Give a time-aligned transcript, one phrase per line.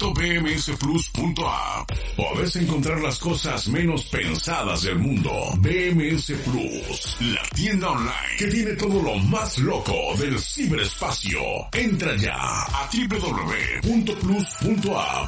[0.00, 5.30] www.bmsplus.app podés encontrar las cosas menos pensadas del mundo.
[5.58, 11.40] BMS Plus, la tienda online que tiene todo lo más loco del ciberespacio.
[11.72, 13.92] Entra ya a www.plus.app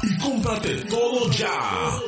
[0.04, 2.00] y cómprate todo ya.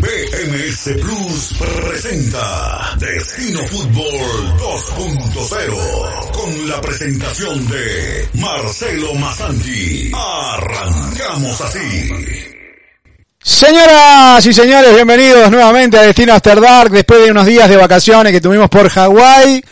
[0.00, 10.10] BMS Plus presenta Destino Fútbol 2.0 con la presentación de Marcelo Mazanti.
[10.14, 12.10] Arrancamos así.
[13.42, 18.32] Señoras y señores, bienvenidos nuevamente a Destino After Dark después de unos días de vacaciones
[18.32, 19.62] que tuvimos por Hawái.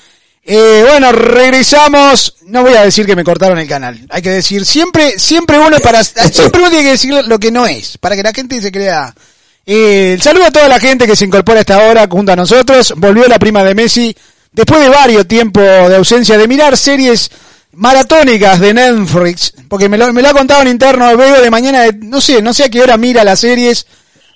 [0.45, 2.35] Eh, bueno, regresamos.
[2.45, 3.99] No voy a decir que me cortaron el canal.
[4.11, 7.67] Hay que decir siempre, siempre uno para, siempre uno tiene que decir lo que no
[7.67, 9.15] es, para que la gente se crea.
[9.71, 12.37] Eh, el saludo a toda la gente que se incorpora a esta hora junto a
[12.37, 12.95] nosotros.
[12.97, 14.17] Volvió la prima de Messi
[14.51, 17.31] después de varios tiempos de ausencia de mirar series
[17.75, 21.83] maratónicas de Netflix, porque me lo, me lo ha contado en interno, veo de mañana,
[21.83, 23.87] de- no sé, no sé a qué hora mira las series.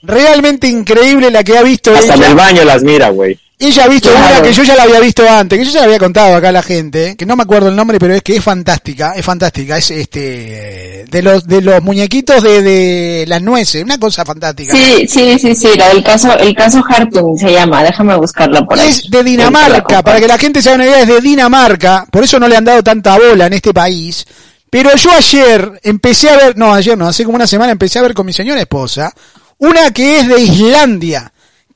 [0.02, 3.38] Realmente increíble la que ha visto Hasta en el baño las mira, güey.
[3.66, 4.26] Ella ha visto Claro.
[4.34, 6.48] una que yo ya la había visto antes, que yo ya la había contado acá
[6.48, 9.24] a la gente, que no me acuerdo el nombre, pero es que es fantástica, es
[9.24, 14.74] fantástica, es este de los de los muñequitos de, de las nueces, una cosa fantástica.
[14.74, 18.78] Sí, sí, sí, sí, la del caso, el caso Hartung se llama, déjame buscarla por
[18.78, 18.88] ahí.
[18.88, 22.24] Es de Dinamarca, para que la gente se haga una idea, es de Dinamarca, por
[22.24, 24.26] eso no le han dado tanta bola en este país.
[24.70, 28.02] Pero yo ayer empecé a ver, no, ayer no, hace como una semana empecé a
[28.02, 29.12] ver con mi señora esposa,
[29.58, 31.30] una que es de Islandia,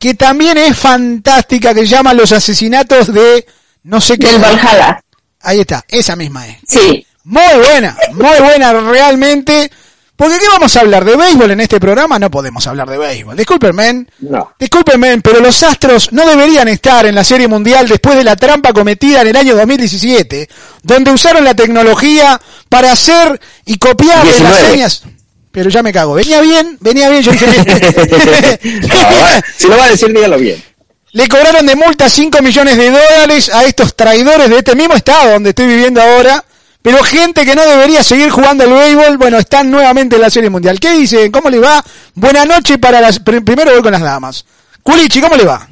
[0.07, 3.45] que también es fantástica, que se llama Los asesinatos de
[3.83, 4.29] no sé qué.
[4.29, 5.03] Del Valhalla.
[5.41, 6.59] Ahí está, esa misma es.
[6.69, 7.05] Sí.
[7.25, 9.69] Muy buena, muy buena realmente.
[10.15, 11.05] Porque ¿qué vamos a hablar?
[11.05, 12.21] ¿De béisbol en este programa?
[12.21, 13.37] No podemos hablar de béisbol.
[13.37, 14.07] Disculpenme.
[14.21, 14.53] No.
[14.59, 18.73] Discúlpenme, pero los Astros no deberían estar en la Serie Mundial después de la trampa
[18.73, 20.49] cometida en el año 2017,
[20.85, 24.71] donde usaron la tecnología para hacer y copiar las 19.
[24.71, 25.03] señas.
[25.57, 26.13] Pero ya me cago.
[26.13, 27.23] Venía bien, venía bien.
[27.23, 27.47] Yo dije,
[28.93, 30.63] Ahora, si lo va a decir, dígalo bien.
[31.13, 35.31] le cobraron de multa 5 millones de dólares a estos traidores de este mismo estado
[35.33, 36.45] donde estoy viviendo ahora.
[36.83, 40.51] Pero gente que no debería seguir jugando al béisbol, bueno, están nuevamente en la Serie
[40.51, 40.79] Mundial.
[40.79, 41.33] ¿Qué dicen?
[41.33, 41.83] ¿Cómo le va?
[42.15, 43.25] Buenas noches para las...
[43.25, 44.45] pr- Primero voy con las damas.
[44.83, 45.67] Culichi, ¿cómo le va?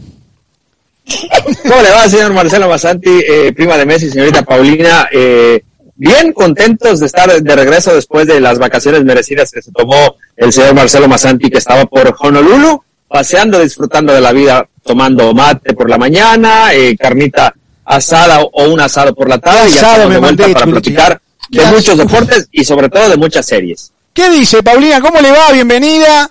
[1.69, 5.09] ¿Cómo le va, señor Marcelo Masanti, eh, prima de Messi, señorita Paulina?
[5.13, 5.63] Eh,
[5.97, 10.53] bien contentos de estar de regreso después de las vacaciones merecidas que se tomó el
[10.53, 15.89] señor Marcelo Masanti, que estaba por Honolulu, paseando, disfrutando de la vida, tomando mate por
[15.89, 20.15] la mañana, eh, carnita asada o, o un asado por la tarde, y Asado me
[20.15, 23.93] de vuelta mandé, para platicar de muchos deportes y sobre todo de muchas series.
[24.13, 25.01] ¿Qué dice, Paulina?
[25.01, 25.53] ¿Cómo le va?
[25.53, 26.31] Bienvenida.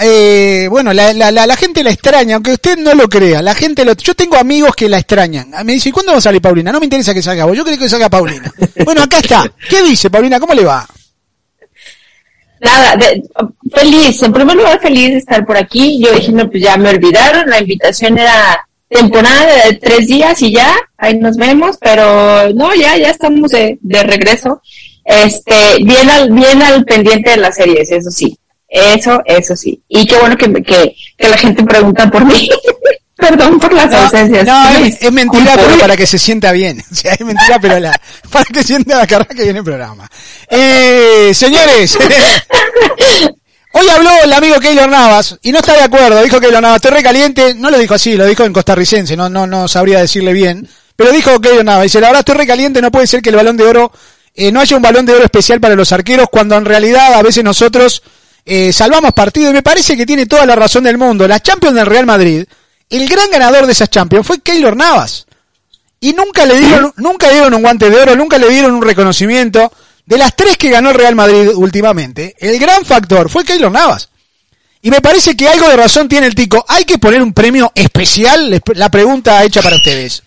[0.00, 3.40] Eh, bueno, la, la, la, la gente la extraña, aunque usted no lo crea.
[3.42, 5.50] La gente lo, yo tengo amigos que la extrañan.
[5.64, 6.72] Me dice, ¿cuándo va a salir Paulina?
[6.72, 8.52] No me interesa que salga vos, yo creo que salga Paulina.
[8.84, 9.50] Bueno, acá está.
[9.68, 10.40] ¿Qué dice, Paulina?
[10.40, 10.86] ¿Cómo le va?
[12.60, 13.22] Nada, de-
[13.72, 16.00] feliz, en primer lugar feliz de estar por aquí.
[16.02, 20.52] Yo dije, no, pues ya me olvidaron, la invitación era temporada de tres días y
[20.52, 24.60] ya, ahí nos vemos, pero no, ya, ya estamos de, de regreso.
[25.04, 25.54] Este,
[25.84, 28.36] bien al, bien al pendiente de las series, eso sí.
[28.74, 29.80] Eso, eso sí.
[29.88, 32.50] Y qué bueno que, que, que la gente pregunta por mí.
[33.16, 34.44] Perdón por las ausencias.
[34.44, 36.82] No, es, es mentira, pero para que se sienta bien.
[36.92, 37.98] O sea, es mentira, pero la,
[38.30, 40.10] para que sienta la carrera que viene el programa.
[40.50, 41.96] Eh, señores,
[43.72, 46.20] hoy habló el amigo Keylor Navas y no está de acuerdo.
[46.20, 47.54] Dijo Keylor Navas, estoy recaliente.
[47.54, 50.68] No lo dijo así, lo dijo en costarricense, no, no, no sabría decirle bien.
[50.96, 53.56] Pero dijo Keylor Navas, dice, la verdad estoy recaliente, no puede ser que el balón
[53.56, 53.92] de oro,
[54.34, 57.22] eh, no haya un balón de oro especial para los arqueros cuando en realidad a
[57.22, 58.02] veces nosotros
[58.44, 61.26] eh, salvamos partidos y me parece que tiene toda la razón del mundo.
[61.26, 62.44] La Champions del Real Madrid,
[62.90, 65.26] el gran ganador de esas Champions fue Keylor Navas.
[66.00, 68.82] Y nunca le dieron, nunca le dieron un guante de oro, nunca le dieron un
[68.82, 69.72] reconocimiento.
[70.04, 74.10] De las tres que ganó el Real Madrid últimamente, el gran factor fue Keylor Navas.
[74.82, 76.62] Y me parece que algo de razón tiene el tico.
[76.68, 78.62] ¿Hay que poner un premio especial?
[78.74, 80.22] La pregunta hecha para ustedes.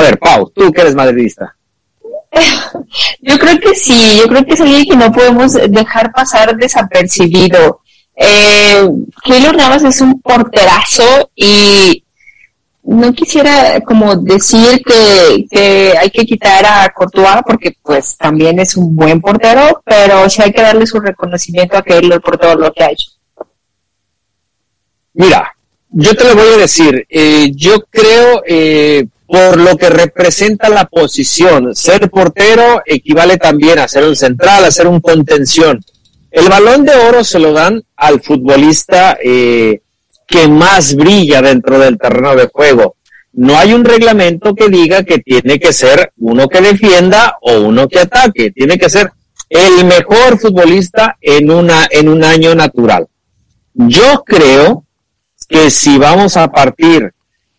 [0.00, 1.54] ver, Pau, tú que eres madridista.
[3.20, 7.80] Yo creo que sí, yo creo que es alguien que no podemos dejar pasar desapercibido.
[8.16, 8.88] Eh,
[9.24, 12.04] Keylor Navas es un porterazo y
[12.84, 18.94] no quisiera como decir que, hay que quitar a Courtois porque pues también es un
[18.94, 22.84] buen portero, pero sí hay que darle su reconocimiento a Keylor por todo lo que
[22.84, 23.10] ha hecho.
[25.14, 25.56] Mira,
[25.90, 30.84] yo te lo voy a decir, eh, yo creo eh, por lo que representa la
[30.84, 35.80] posición, ser portero equivale también a ser un central, a ser un contención.
[36.30, 39.80] El balón de oro se lo dan al futbolista eh,
[40.24, 42.94] que más brilla dentro del terreno de juego.
[43.32, 47.88] No hay un reglamento que diga que tiene que ser uno que defienda o uno
[47.88, 48.52] que ataque.
[48.52, 49.10] Tiene que ser
[49.48, 53.08] el mejor futbolista en una, en un año natural.
[53.74, 54.84] Yo creo
[55.48, 57.12] que si vamos a partir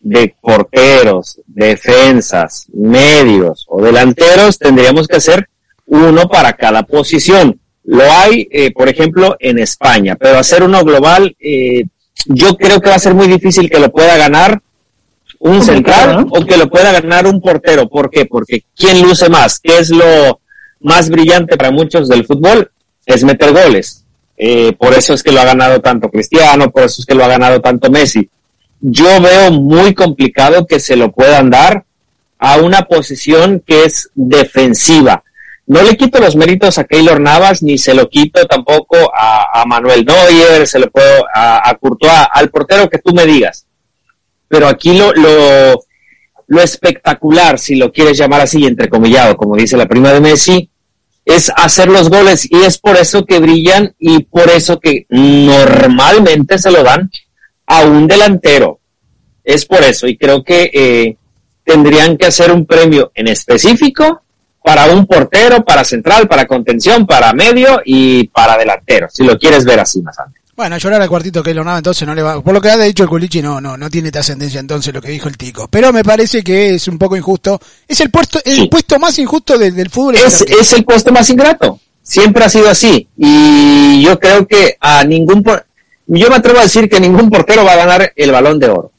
[0.06, 5.50] de porteros, defensas, medios o delanteros, tendríamos que hacer
[5.88, 7.60] uno para cada posición.
[7.86, 11.86] Lo hay, eh, por ejemplo, en España, pero hacer uno global, eh,
[12.28, 14.62] yo creo que va a ser muy difícil que lo pueda ganar
[15.40, 17.90] un central o que lo pueda ganar un portero.
[17.90, 18.28] ¿Por qué?
[18.28, 19.60] Porque ¿quién luce más?
[19.60, 20.40] ¿Qué es lo
[20.82, 22.70] más brillante para muchos del fútbol?
[23.08, 24.06] Es meter goles.
[24.38, 27.26] Eh, por eso es que lo ha ganado tanto Cristiano, por eso es que lo
[27.26, 28.30] ha ganado tanto Messi.
[28.88, 31.86] Yo veo muy complicado que se lo puedan dar
[32.38, 35.24] a una posición que es defensiva.
[35.66, 40.06] No le quito los méritos a Keylor Navas, ni se lo quito tampoco a, Manuel
[40.06, 43.66] Neuer, se lo puedo a, a, Courtois, al portero que tú me digas.
[44.48, 45.84] Pero aquí lo, lo,
[46.46, 50.70] lo espectacular, si lo quieres llamar así, entrecomillado, como dice la prima de Messi,
[51.26, 56.60] es hacer los goles y es por eso que brillan y por eso que normalmente
[56.60, 57.10] se lo dan
[57.68, 58.80] a un delantero.
[59.44, 61.18] Es por eso y creo que eh,
[61.64, 64.24] tendrían que hacer un premio en específico
[64.64, 69.64] para un portero, para central, para contención, para medio y para delantero, si lo quieres
[69.64, 70.42] ver así más antes.
[70.56, 72.42] Bueno, llorar al cuartito que lo nada, entonces no le va.
[72.42, 75.12] Por lo que ha dicho el Culichi, no, no, no tiene trascendencia entonces lo que
[75.12, 75.68] dijo el Tico.
[75.68, 77.60] Pero me parece que es un poco injusto.
[77.86, 80.16] Es el puesto, el puesto más injusto del fútbol.
[80.16, 81.82] Es, es el puesto más ingrato.
[82.02, 83.06] Siempre ha sido así.
[83.18, 85.44] Y yo creo que a ningún,
[86.08, 88.92] yo me atrevo a decir que ningún portero va a ganar el balón de oro.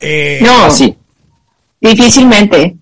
[0.00, 0.96] Eh, no, sí.
[1.80, 2.76] Difícilmente.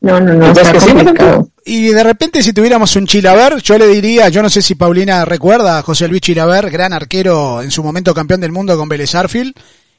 [0.00, 1.50] No, no, no.
[1.64, 5.24] y de repente si tuviéramos un Chilaver, yo le diría, yo no sé si Paulina
[5.24, 9.14] recuerda a José Luis Chilaver, gran arquero en su momento campeón del mundo con Vélez
[9.14, 9.54] Arfield.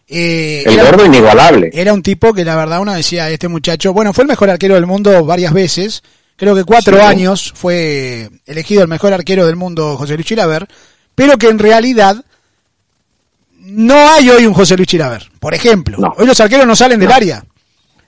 [0.08, 1.72] Eh, el gordo inigualable.
[1.74, 4.76] Era un tipo que la verdad uno decía, este muchacho, bueno, fue el mejor arquero
[4.76, 6.04] del mundo varias veces,
[6.36, 10.68] creo que cuatro años fue elegido el mejor arquero del mundo José Luis Chilaver,
[11.14, 12.24] pero que en realidad
[13.60, 16.14] no hay hoy un José Luis Chilaver, por ejemplo.
[16.18, 17.44] Hoy los arqueros no salen del área.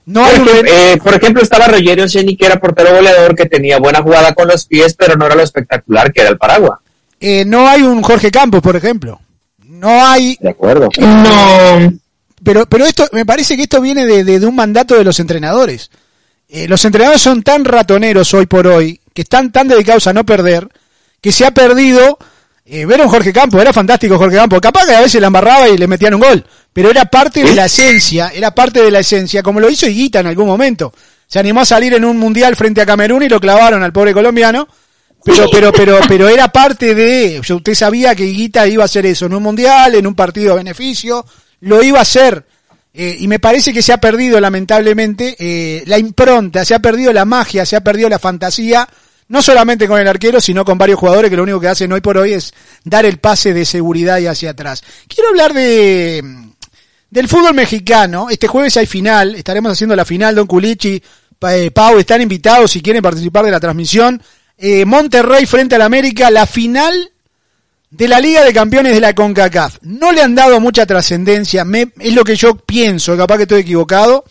[0.08, 4.32] No eh, por, ejemplo, estaba Rogerio Ceni, que era portero goleador, que tenía buena jugada
[4.32, 6.78] con los pies, pero no era lo espectacular que era el Paraguas.
[7.20, 9.20] Eh, no hay un Jorge Campos, por ejemplo.
[9.66, 10.38] No hay.
[10.40, 10.88] De acuerdo.
[10.98, 11.92] No.
[12.42, 15.90] Pero, pero esto, me parece que esto viene de, un mandato de los entrenadores.
[16.48, 20.24] Eh, los entrenadores son tan ratoneros hoy por hoy, que están tan dedicados a no
[20.24, 20.66] perder,
[21.20, 22.18] que se ha perdido
[22.64, 25.26] eh, ver a un Jorge Campos, era fantástico Jorge Campos, capaz que a veces la
[25.26, 28.90] embarraba y le metían un gol, pero era parte de la esencia, era parte de
[28.90, 30.92] la esencia, como lo hizo Higuita en algún momento.
[31.26, 34.14] Se animó a salir en un mundial frente a Camerún y lo clavaron al pobre
[34.14, 34.68] colombiano,
[35.22, 39.26] pero, pero, pero, pero era parte de, usted sabía que Higuita iba a hacer eso
[39.26, 41.26] en un mundial, en un partido a beneficio,
[41.60, 42.44] lo iba a hacer.
[43.00, 47.12] Eh, y me parece que se ha perdido lamentablemente eh, la impronta, se ha perdido
[47.12, 48.88] la magia, se ha perdido la fantasía
[49.28, 52.00] no solamente con el arquero, sino con varios jugadores que lo único que hacen hoy
[52.00, 52.52] por hoy es
[52.82, 54.82] dar el pase de seguridad y hacia atrás.
[55.06, 56.24] Quiero hablar de
[57.08, 58.30] del fútbol mexicano.
[58.30, 61.00] Este jueves hay final, estaremos haciendo la final, Don Culichi,
[61.50, 64.20] eh, Pau, están invitados si quieren participar de la transmisión.
[64.56, 67.12] Eh, Monterrey frente al América, la final
[67.90, 69.78] de la Liga de Campeones de la CONCACAF.
[69.82, 71.66] No le han dado mucha trascendencia,
[71.98, 74.24] es lo que yo pienso, capaz que estoy equivocado.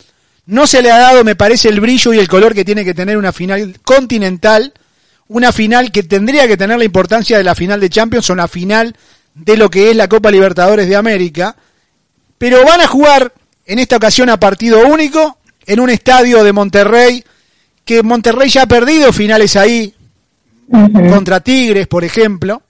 [0.46, 2.94] No se le ha dado, me parece, el brillo y el color que tiene que
[2.94, 4.74] tener una final continental
[5.30, 8.48] una final que tendría que tener la importancia de la final de Champions o la
[8.48, 8.96] final
[9.34, 11.56] de lo que es la Copa Libertadores de América,
[12.38, 13.34] pero van a jugar
[13.66, 17.24] en esta ocasión a partido único en un estadio de Monterrey,
[17.84, 19.94] que Monterrey ya ha perdido finales ahí,
[21.10, 22.62] contra Tigres, por ejemplo,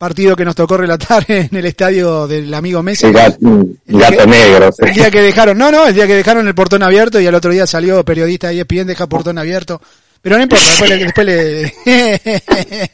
[0.00, 3.04] partido que nos tocó relatar en el estadio del amigo Messi.
[3.04, 4.70] El gato, negro.
[4.78, 7.34] El día que dejaron, no, no, el día que dejaron el portón abierto y al
[7.34, 9.78] otro día salió periodista y ESPN deja portón abierto
[10.22, 11.04] pero no importa, después le...
[11.04, 11.74] Después le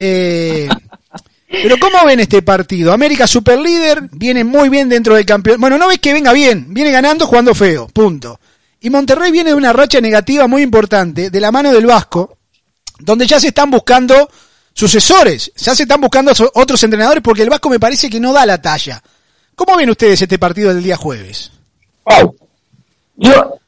[0.00, 0.68] eh,
[1.48, 2.92] Pero ¿cómo ven este partido?
[2.92, 5.60] América super líder, viene muy bien dentro del campeón.
[5.60, 8.40] Bueno, no ves que venga bien, viene ganando jugando feo, punto.
[8.80, 12.38] Y Monterrey viene de una racha negativa muy importante, de la mano del Vasco,
[12.98, 14.28] donde ya se están buscando
[14.72, 18.46] sucesores, ya se están buscando otros entrenadores porque el Vasco me parece que no da
[18.46, 19.02] la talla.
[19.54, 21.50] ¿Cómo ven ustedes este partido del día jueves?
[23.16, 23.58] Yo,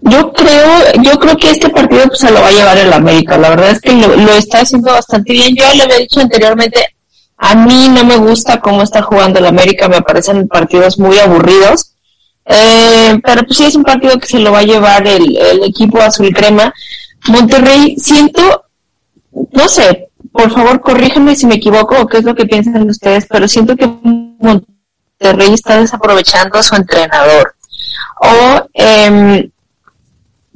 [0.00, 3.36] yo creo, yo creo que este partido pues, se lo va a llevar el América.
[3.36, 5.54] La verdad es que lo, lo está haciendo bastante bien.
[5.54, 6.96] Yo le había dicho anteriormente,
[7.36, 11.92] a mí no me gusta cómo está jugando el América, me parecen partidos muy aburridos.
[12.46, 15.64] Eh, pero pues sí es un partido que se lo va a llevar el, el
[15.64, 16.72] equipo azul crema.
[17.28, 18.64] Monterrey, siento,
[19.52, 23.24] no sé, por favor corríjanme si me equivoco o qué es lo que piensan ustedes,
[23.30, 27.54] pero siento que Monterrey está desaprovechando a su entrenador.
[28.20, 29.48] O em,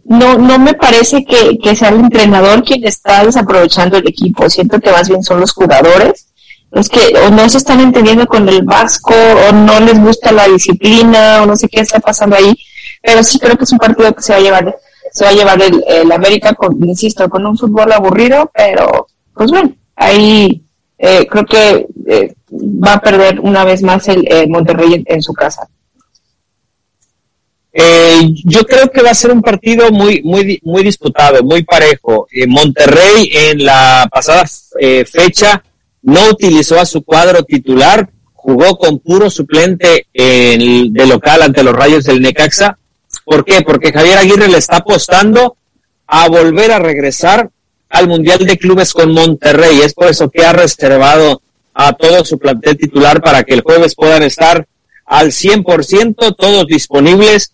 [0.05, 4.51] no, no me parece que, sea el entrenador quien está desaprovechando el equipo.
[4.51, 6.27] Siento que más bien son los jugadores
[6.73, 9.15] los que o no se están entendiendo con el Vasco
[9.49, 12.53] o no les gusta la disciplina o no sé qué está pasando ahí.
[13.01, 14.77] Pero sí creo que es un partido que se va a llevar
[15.13, 19.07] se va a llevar el, el América con, insisto, con un fútbol aburrido, pero
[19.39, 20.63] pues bueno, ahí
[20.99, 25.33] eh, creo que eh, va a perder una vez más el eh, Monterrey en, su
[25.33, 25.69] casa.
[27.73, 32.27] Eh, yo creo que va a ser un partido muy, muy, muy disputado, muy parejo.
[32.49, 34.45] Monterrey en la pasada
[35.07, 35.63] fecha
[36.03, 41.75] no utilizó a su cuadro titular, jugó con puro suplente en- de local ante los
[41.75, 42.77] Rayos del Necaxa.
[43.25, 43.63] ¿Por qué?
[43.63, 45.57] Porque Javier Aguirre le está apostando
[46.09, 47.51] a volver a regresar
[47.91, 49.81] al Mundial de Clubes con Monterrey.
[49.81, 51.43] Es por eso que ha reservado
[51.75, 54.67] a todo su plantel titular para que el jueves puedan estar
[55.07, 57.53] al 100%, todos disponibles.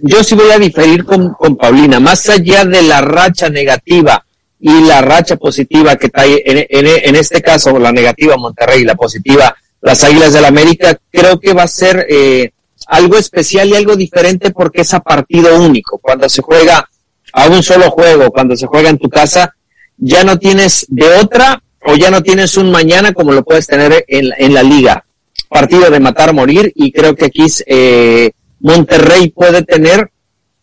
[0.00, 4.24] Yo sí voy a diferir con, con Paulina, más allá de la racha negativa
[4.60, 8.84] y la racha positiva que trae, en, en, en este caso la negativa Monterrey y
[8.84, 12.52] la positiva las Águilas del América, creo que va a ser eh,
[12.86, 15.98] algo especial y algo diferente porque es a partido único.
[15.98, 16.88] Cuando se juega
[17.34, 19.54] a un solo juego, cuando se juega en tu casa,
[19.96, 24.04] ya no tienes de otra o ya no tienes un mañana como lo puedes tener
[24.06, 25.04] en, en la liga.
[25.48, 30.10] Partido de matar, morir y creo que aquí eh, Monterrey puede tener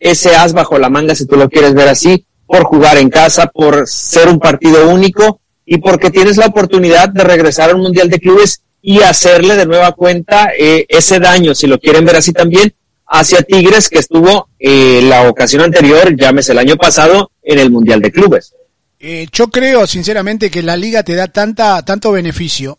[0.00, 3.46] ese as bajo la manga, si tú lo quieres ver así, por jugar en casa,
[3.46, 8.18] por ser un partido único y porque tienes la oportunidad de regresar al Mundial de
[8.18, 12.74] Clubes y hacerle de nueva cuenta eh, ese daño, si lo quieren ver así también,
[13.06, 18.00] hacia Tigres que estuvo eh, la ocasión anterior, llámese el año pasado, en el Mundial
[18.00, 18.54] de Clubes.
[19.00, 22.78] Eh, yo creo, sinceramente, que la liga te da tanta, tanto beneficio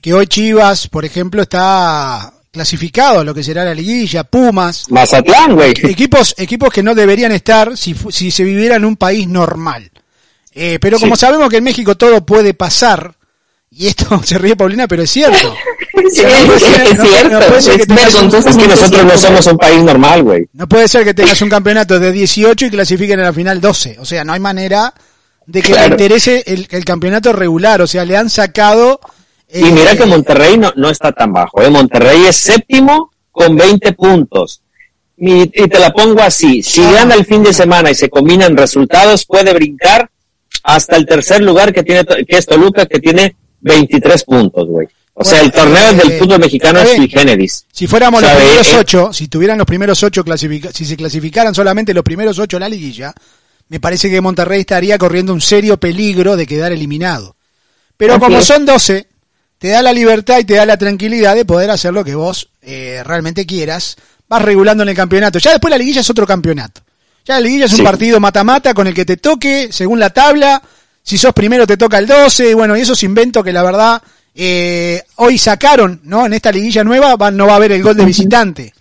[0.00, 5.54] que hoy Chivas, por ejemplo, está clasificado a lo que será la liguilla, Pumas, Mazatlán,
[5.54, 5.72] güey.
[5.82, 9.90] equipos, equipos que no deberían estar si, si se viviera en un país normal.
[10.54, 11.20] Eh, pero como Sí.
[11.20, 13.14] sabemos que en México todo puede pasar,
[13.70, 15.54] y esto se ríe Paulina, pero es cierto.
[16.10, 19.04] Sí, no puede ser- es no cierto, no ser que es un- Es que nosotros
[19.04, 20.46] no somos un país normal, güey.
[20.52, 23.96] No puede ser que tengas un campeonato de 18 y clasifiquen a la final 12.
[23.98, 24.94] O sea, no hay manera
[25.44, 25.88] de que Claro.
[25.88, 27.82] le interese el, el campeonato regular.
[27.82, 29.00] O sea, le han sacado...
[29.52, 31.60] Y mira eh, que Monterrey no, no está tan bajo.
[31.62, 31.68] ¿eh?
[31.68, 34.62] Monterrey es séptimo con 20 puntos.
[35.16, 36.62] Y, y te la pongo así.
[36.62, 36.92] Si Ah.
[36.92, 40.08] gana el fin de semana y se combinan resultados, puede brincar
[40.62, 44.86] hasta el tercer lugar que tiene que es Toluca, que tiene 23 puntos, güey.
[45.14, 46.96] O sea, el torneo eh, del fútbol mexicano es bien.
[46.98, 47.64] sui generis.
[47.72, 50.22] Si fuéramos los primeros Eh, ocho, si tuvieran los primeros ocho
[50.72, 53.12] si se clasificaran solamente los primeros ocho a la liguilla,
[53.68, 57.34] me parece que Monterrey estaría corriendo un serio peligro de quedar eliminado.
[57.96, 59.08] Pero como son 12,
[59.58, 62.50] te da la libertad y te da la tranquilidad de poder hacer lo que vos
[62.62, 63.96] eh, realmente quieras.
[64.28, 65.40] Vas regulando en el campeonato.
[65.40, 66.82] Ya después la liguilla es otro campeonato.
[67.24, 67.82] Ya la liguilla es un Sí.
[67.82, 70.62] partido mata-mata con el que te toque, según la tabla.
[71.08, 72.50] Si sos primero te toca el 12.
[72.50, 74.02] Y bueno, y esos inventos que la verdad
[74.34, 76.26] eh, hoy sacaron, ¿no?
[76.26, 78.74] En esta liguilla nueva va- no va a haber el gol de visitante.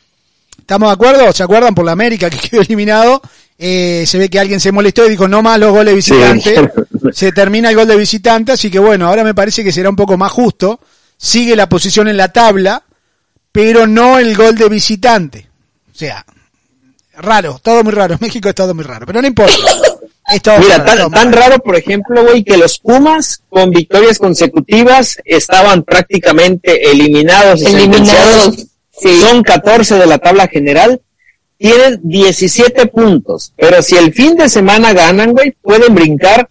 [0.60, 1.32] ¿Estamos de acuerdo?
[1.32, 3.22] ¿Se acuerdan por la América que quedó eliminado?
[3.58, 6.70] Eh, se ve que alguien se molestó y dijo no más los goles de visitante.
[7.14, 9.96] se termina el gol de visitante, así que bueno, ahora me parece que será un
[9.96, 10.82] poco más justo.
[11.18, 12.84] Sigue la posición en la tabla,
[13.54, 15.48] pero no el gol de visitante.
[15.94, 16.26] O sea,
[17.20, 18.18] raro, todo muy raro.
[18.22, 19.56] México es todo muy raro, pero no importa.
[20.60, 21.60] Mira, tan, tan raro.
[21.60, 27.62] por ejemplo, güey, que los Pumas con victorias consecutivas estaban prácticamente eliminados.
[27.62, 27.66] y.
[27.66, 28.56] Eliminados.
[28.92, 29.22] Sí.
[29.22, 31.02] Son 14 de la tabla general.
[31.58, 33.54] Tienen 17 puntos.
[33.56, 36.50] Pero si el fin de semana ganan, güey, pueden brincar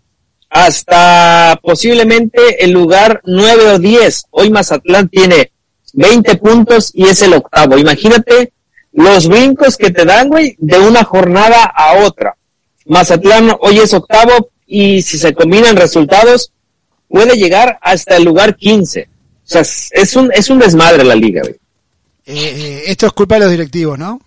[0.49, 4.25] hasta posiblemente el lugar 9 o 10.
[4.30, 5.52] Hoy Mazatlán tiene
[5.92, 7.76] 20 puntos y es el octavo.
[7.76, 8.52] Imagínate
[8.92, 12.37] los brincos que te dan, güey, de una jornada a otra.
[12.87, 16.52] Mazatlán hoy es octavo y si se combinan resultados,
[17.09, 19.09] puede llegar hasta el lugar 15.
[19.09, 21.55] O sea, es- un, es un desmadre la liga, güey.
[21.55, 24.21] Eh, eh, esto es culpa de los directivos, ¿no?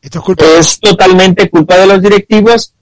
[0.00, 2.72] Esto es culpa Es totalmente culpa de los directivos.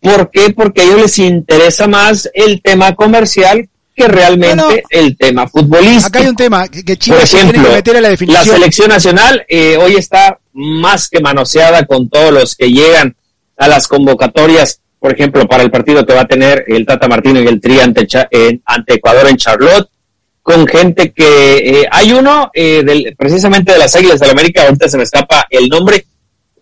[0.00, 0.50] ¿Por qué?
[0.50, 6.06] Porque a ellos les interesa más el tema comercial que realmente el tema futbolístico.
[6.08, 8.44] Acá hay un tema que, Chile Por se tiene que meter a la la definición.
[8.44, 13.15] selección nacional eh, hoy está más que manoseada con todos los que llegan
[13.56, 14.80] a las convocatorias.
[14.98, 17.80] Por ejemplo, para el partido que va a tener el Tata Martino y el Tri
[17.80, 19.88] ante, en- ante Ecuador en Charlotte,
[20.42, 24.88] con gente que eh, hay uno eh, del, precisamente de las Águilas del América, ahorita
[24.88, 26.06] se me escapa el nombre,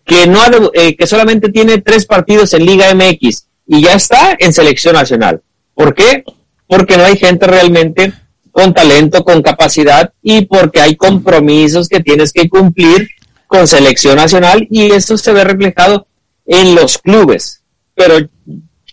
[0.04, 4.36] que no ha eh, que solamente tiene tres partidos en Liga MX y ya está
[4.38, 5.42] en selección nacional.
[5.74, 6.24] ¿Por qué?
[6.66, 8.12] Porque no hay gente realmente
[8.50, 13.08] con talento, con capacidad y porque hay compromisos que tienes que cumplir
[13.46, 16.06] con selección nacional y eso se ve reflejado
[16.46, 17.62] en los clubes.
[17.94, 18.16] Pero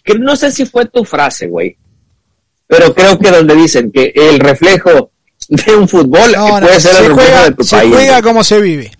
[0.04, 1.78] que no sé si fue tu frase, güey,
[2.68, 5.12] pero creo que donde dicen que el reflejo
[5.50, 7.94] de un fútbol No, no, puede ser se el reflejo juega, de tu se país.
[7.94, 8.92] juega como se vive.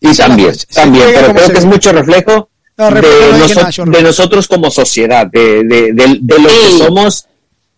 [0.00, 0.54] Y también.
[0.54, 4.70] Se también, pero creo que es mucho reflejo No, reflejo de, noso- de nosotros como
[4.70, 7.26] sociedad, de, de, de, de lo que somos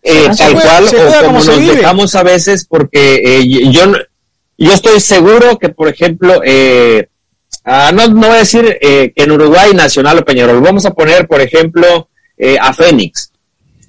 [0.01, 0.85] eh, tal juega- cual
[1.21, 1.75] o como nos vive.
[1.77, 3.97] dejamos a veces porque eh, yo, no-
[4.57, 7.07] yo estoy seguro que, por ejemplo, eh,
[7.69, 10.91] ah, no, no voy a decir eh, que en Uruguay Nacional o Peñarol, vamos a
[10.91, 13.31] poner, por ejemplo, eh, a Fénix.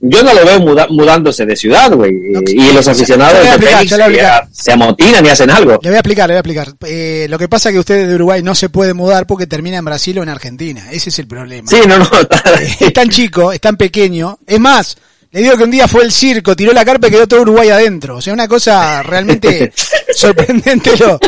[0.03, 2.11] Yo no lo veo muda- mudándose de ciudad, güey.
[2.13, 5.79] No, eh, y los aficionados de Fénix a eh, se amotinan y hacen algo.
[5.83, 6.75] Le voy a explicar, le voy a explicar.
[6.87, 9.77] Eh, lo que pasa es que ustedes de Uruguay no se puede mudar porque termina
[9.77, 10.91] en Brasil o en Argentina.
[10.91, 11.69] Ese es el problema.
[11.69, 12.09] Sí, no, no.
[12.81, 14.39] es tan chico, es tan pequeño.
[14.47, 14.97] Es más,
[15.33, 17.69] le digo que un día fue el circo, tiró la carpa y quedó todo Uruguay
[17.69, 18.17] adentro.
[18.17, 19.71] O sea, una cosa realmente
[20.15, 20.97] sorprendente.
[20.97, 21.21] Lo-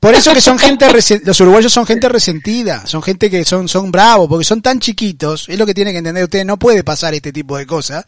[0.00, 0.86] Por eso que son gente,
[1.24, 5.48] los uruguayos son gente resentida, son gente que son, son bravos, porque son tan chiquitos,
[5.48, 8.04] es lo que tiene que entender usted, no puede pasar este tipo de cosas.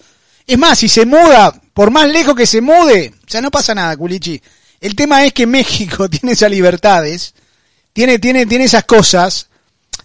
[0.47, 3.75] Es más, si se muda, por más lejos que se mude, o sea, no pasa
[3.75, 4.41] nada, Culichi.
[4.81, 7.35] El tema es que México tiene esas libertades,
[7.93, 9.49] tiene, tiene, tiene esas cosas,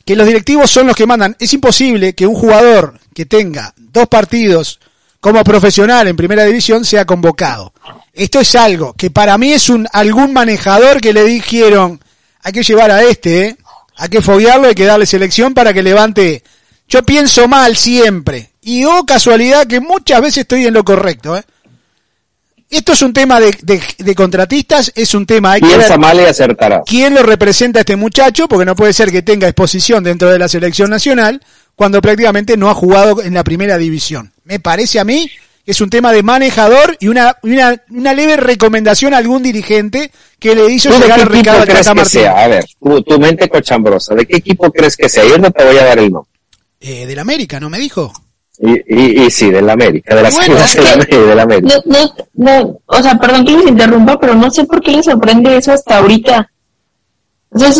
[0.05, 1.35] que los directivos son los que mandan.
[1.39, 4.79] Es imposible que un jugador que tenga dos partidos
[5.23, 7.71] como profesional en primera división sea convocado.
[8.13, 12.01] Esto es algo que para mí es un algún manejador que le dijeron
[12.43, 13.57] hay que llevar a este, ¿eh?
[13.95, 16.43] hay que foguearlo, hay que darle selección para que levante.
[16.89, 21.37] Yo pienso mal siempre y oh casualidad que muchas veces estoy en lo correcto.
[21.37, 21.43] ¿eh?
[22.69, 26.19] Esto es un tema de, de- de contratistas, es un tema hay que Piensa mal
[26.19, 26.81] y acertará.
[26.85, 30.37] quién lo representa a este muchacho, porque no puede ser que tenga exposición dentro de
[30.37, 31.41] la selección nacional
[31.75, 34.31] cuando prácticamente no ha jugado en la primera división.
[34.43, 35.29] Me parece a mí
[35.65, 39.41] que es un tema de manejador y una, y una, una leve recomendación a algún
[39.41, 42.43] dirigente que le hizo ¿Tú de llegar equipo al crees que sea?
[42.43, 45.23] A ver, tu, tu mente cochambrosa, ¿de qué equipo crees que sea?
[45.25, 46.29] Yo no te voy a dar el nombre.
[46.81, 48.11] Eh, del América, ¿no me dijo?
[48.59, 51.75] Y, y, y sí, del América, de las Bueno, es que- América.
[51.85, 52.15] No, no,
[52.61, 55.71] no, o sea, perdón que les interrumpa, pero no sé por qué les sorprende eso
[55.71, 56.49] hasta ahorita.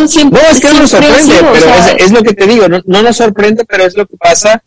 [0.08, 2.68] Siempre, No, es que no nos sorprende, sido, pero es, es lo que te digo,
[2.68, 4.62] no, no nos sorprende, pero es lo que pasa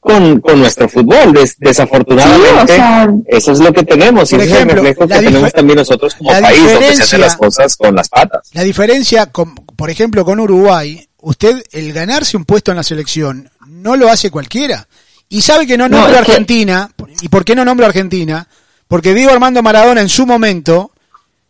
[0.00, 1.32] con, con nuestro fútbol.
[1.32, 4.76] Des- desafortunadamente, Sí, o sea- eso es lo que tenemos y ese es el ejemplo,
[4.82, 8.48] reflejo que tenemos también nosotros como país, donde se hacen las cosas con las patas.
[8.52, 13.50] La diferencia, con, por ejemplo, con Uruguay, usted el ganarse un puesto en la selección
[13.66, 14.86] no lo hace cualquiera.
[15.28, 16.90] Y sabe que no No, nombra es que- Argentina.
[17.20, 18.46] ¿Y por qué no nombra Argentina?
[18.86, 20.91] Porque Diego Armando Maradona en su momento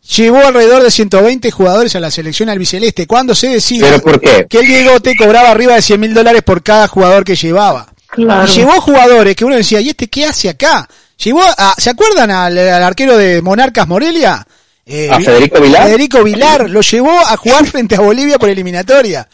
[0.07, 3.07] llevó alrededor de 120 jugadores a la selección albiceleste.
[3.07, 4.45] Cuando se decía ¿Pero por qué?
[4.49, 7.87] que el Diegote cobraba arriba de 100 mil dólares por cada jugador que llevaba.
[8.07, 8.45] Claro.
[8.45, 10.87] Y llevó jugadores que uno decía, ¿y este qué hace acá?
[11.17, 14.45] Llevó a, ¿se acuerdan al, al arquero de Monarcas Morelia?
[14.85, 15.83] Eh, ¿A Federico Vilar?
[15.85, 19.27] Federico Vilar lo llevó a jugar frente a Bolivia por eliminatoria.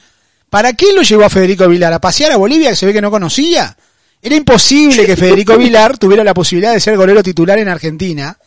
[0.49, 1.93] ¿Para qué lo llevó a Federico Vilar?
[1.93, 3.75] ¿A pasear a Bolivia que se ve que no conocía?
[4.21, 8.37] Era imposible que Federico Vilar tuviera la posibilidad de ser golero titular en Argentina.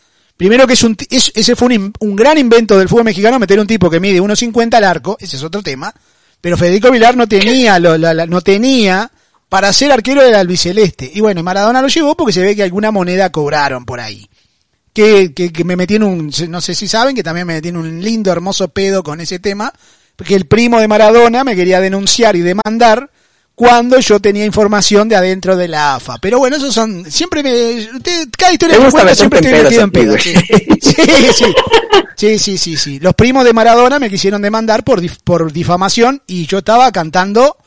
[0.43, 3.65] Primero que es un, ese fue un, un gran invento del fútbol mexicano, meter un
[3.65, 5.93] tipo que mide 1.50 al arco, ese es otro tema.
[6.41, 9.09] Pero Federico Vilar no tenía, lo- la- no tenía
[9.47, 11.09] para ser arquero del albiceleste.
[11.15, 14.27] Y bueno, Maradona lo llevó porque se ve que alguna moneda cobraron por ahí.
[14.91, 18.01] Que, que, que me metí un, no sé si saben, que también me metí un
[18.03, 19.71] lindo, hermoso pedo con ese tema,
[20.17, 23.09] porque el primo de Maradona me quería denunciar y demandar
[23.55, 26.17] cuando yo tenía información de adentro de la AFA.
[26.19, 29.81] Pero bueno, esos son, siempre me, usted, cada historia que cuento siempre estoy en metido
[29.83, 30.17] en pedo.
[32.15, 32.77] Sí, sí, sí.
[32.77, 32.99] Sí.
[32.99, 37.57] Los primos de Maradona me quisieron demandar por, por difamación y yo estaba cantando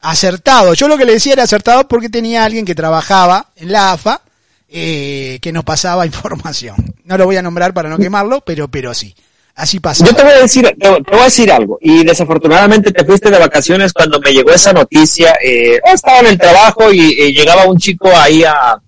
[0.00, 0.74] acertado.
[0.74, 4.22] Yo lo que le decía era acertado porque tenía alguien que trabajaba en la AFA
[4.68, 6.76] eh, que nos pasaba información.
[7.04, 9.14] No lo voy a nombrar para no quemarlo, pero, pero sí.
[9.56, 10.04] Así pasa.
[10.04, 11.78] Yo te voy a decir, te, voy a decir algo.
[11.80, 15.34] Y desafortunadamente te fuiste de vacaciones cuando me llegó esa noticia.
[15.42, 18.78] Eh, estaba en el trabajo y llegaba un chico ahí a,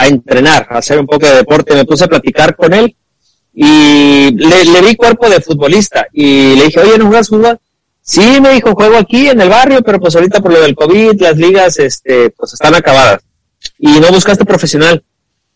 [0.00, 1.74] entrenar, a hacer un poco de deporte.
[1.74, 2.96] Me puse a platicar con él
[3.54, 7.58] y le, le vi cuerpo de futbolista y le dije, oye, ¿no juegas fútbol?
[8.02, 11.20] Sí, me dijo, juego aquí en el barrio, pero pues ahorita por lo del COVID,
[11.20, 13.20] las ligas, este, pues están acabadas.
[13.78, 15.02] Y no buscaste profesional.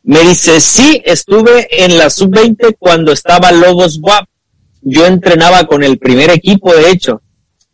[0.02, 4.26] Me dice, sí, estuve en la sub-20 cuando estaba Lobos WAP.
[4.82, 7.20] Yo entrenaba con el primer equipo, de hecho.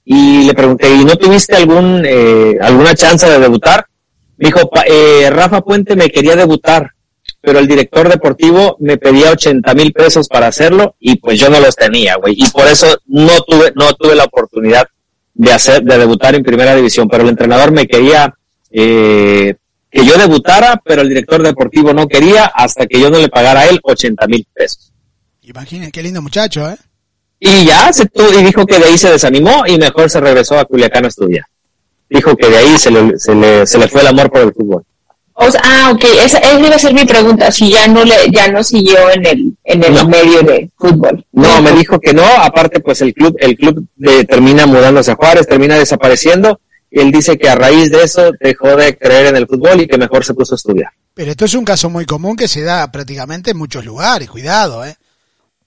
[0.05, 3.87] Y le pregunté, ¿y no tuviste algún, eh, alguna chance de debutar?
[4.37, 6.91] Me dijo, "Pa- eh, Rafa Puente me quería debutar,
[7.41, 11.59] pero el director deportivo me pedía 80 mil pesos para hacerlo y pues yo no
[11.61, 12.35] los tenía, güey.
[12.37, 14.87] Y por eso no tuve, no tuve la oportunidad
[15.35, 18.35] de hacer, de debutar en primera división, pero el entrenador me quería,
[18.71, 19.55] eh,
[19.91, 23.61] que yo debutara, pero el director deportivo no quería hasta que yo no le pagara
[23.61, 24.93] a él 80 mil pesos.
[25.43, 26.77] Imaginen, qué lindo muchacho, ¿eh?
[27.39, 30.59] Y ya se tu- y dijo que de ahí se desanimó y mejor se regresó
[30.59, 31.45] a Culiacán a estudiar.
[32.09, 34.53] Dijo que de ahí se le, se le, se le fue el amor por el
[34.55, 34.85] fútbol.
[35.39, 38.15] O sea, ah, ok, esa, esa iba a ser mi pregunta, si ya no le,
[38.33, 40.09] ya no siguió en el, en el No.
[40.09, 41.27] medio de fútbol.
[41.33, 45.15] No, me dijo que no, aparte pues el club, el club de- termina mudándose a
[45.17, 46.59] Juárez, termina desapareciendo,
[46.91, 49.87] y él dice que a raíz de eso dejó de creer en el fútbol y
[49.87, 50.91] que mejor se puso a estudiar.
[51.13, 54.87] Pero esto es un caso muy común que se da prácticamente en muchos lugares, cuidado,
[54.87, 54.97] ¿eh?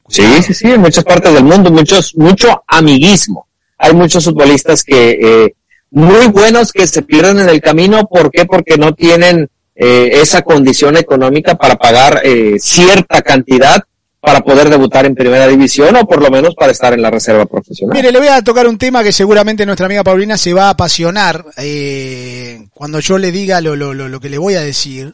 [0.10, 3.48] Sí, sí, sí, en muchas partes del mundo, muchos, mucho amiguismo.
[3.78, 5.56] Hay muchos futbolistas que, eh,
[5.92, 8.46] muy buenos que se pierden en el camino, ¿por qué?
[8.46, 13.84] Porque no tienen eh, esa condición económica para pagar eh, cierta cantidad
[14.22, 17.46] para poder debutar en primera división o por lo menos para estar en la reserva
[17.46, 17.96] profesional.
[17.96, 20.72] Mire, le voy a tocar un tema que seguramente nuestra amiga Paulina se va a
[20.72, 25.14] apasionar eh, cuando yo le diga lo, lo, lo, lo que le voy a decir.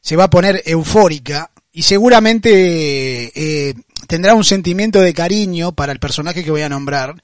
[0.00, 3.74] Se va a poner eufórica y seguramente eh,
[4.06, 7.14] tendrá un sentimiento de cariño para el personaje que voy a nombrar.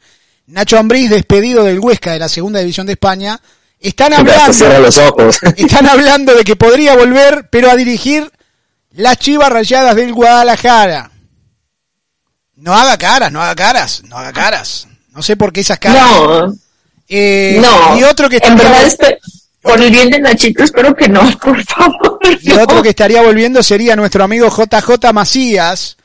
[0.47, 3.41] Nacho Ambriz, despedido del Huesca de la Segunda División de España,
[3.81, 5.39] están hablando, los ojos.
[5.57, 8.31] están hablando de que podría volver, pero a dirigir
[8.93, 11.11] las Chivas Rayadas del Guadalajara.
[12.57, 14.87] No haga caras, no haga caras, no haga caras.
[15.11, 16.03] No sé por qué esas caras.
[16.03, 16.55] No,
[17.09, 17.99] Eh, no.
[17.99, 19.19] Y otro que en estaría, verdad, espe-
[19.61, 22.19] por el bien de Nachito, espero que no, por favor.
[22.41, 25.97] y otro que estaría volviendo sería nuestro amigo JJ Macías.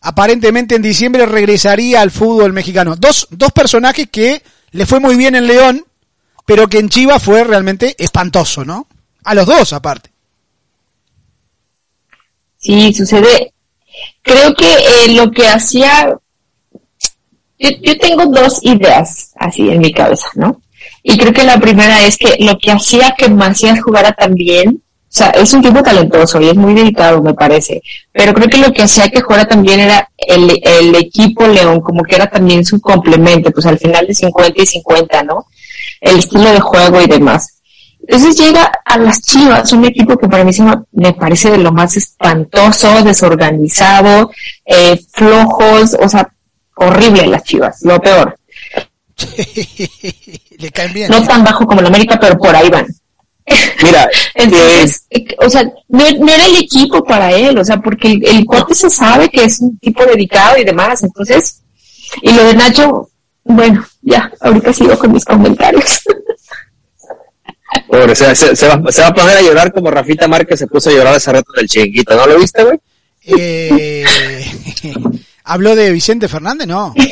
[0.00, 2.96] Aparentemente en diciembre regresaría al fútbol mexicano.
[2.96, 5.84] Dos, dos personajes que le fue muy bien en León,
[6.46, 8.86] pero que en Chivas fue realmente espantoso, ¿no?
[9.24, 10.10] A los dos aparte.
[12.58, 13.52] Sí, sucede.
[14.22, 16.16] Creo que eh, lo que hacía,
[17.58, 20.60] yo, yo tengo dos ideas así en mi cabeza, ¿no?
[21.02, 24.82] Y creo que la primera es que lo que hacía que Macías jugara tan bien,
[25.18, 28.72] sea, es un tipo talentoso y es muy dedicado, me parece, pero creo que lo
[28.72, 32.80] que hacía que jugara también era el, el equipo León, como que era también su
[32.80, 35.46] complemento, pues al final de 50 y 50, ¿no?
[36.00, 37.58] El estilo de juego y demás.
[38.00, 41.72] Entonces llega a las Chivas, un equipo que para mí se me, parece de lo
[41.72, 44.30] más espantoso, desorganizado,
[44.64, 46.32] eh, flojos, o sea,
[46.76, 48.38] horrible las Chivas, lo peor.
[50.58, 51.10] le caen bien.
[51.10, 52.86] No tan bajo como el América, pero por ahí van.
[53.82, 58.12] Mira, Entonces, eh, o sea, no, no era el equipo para él, o sea, porque
[58.12, 61.62] el, el cuate se sabe que es un tipo dedicado y demás, entonces,
[62.22, 63.10] y lo de Nacho,
[63.44, 66.00] bueno, ya, ahorita sigo con mis comentarios.
[67.88, 70.66] pobre, se, se- se va, se va a poner a llorar como Rafita Márquez se
[70.66, 72.78] puso a llorar hace rato del chiquito, ¿no lo viste, güey?
[73.26, 74.04] Eh,
[75.44, 76.66] ¿Habló de Vicente Fernández?
[76.66, 76.94] No.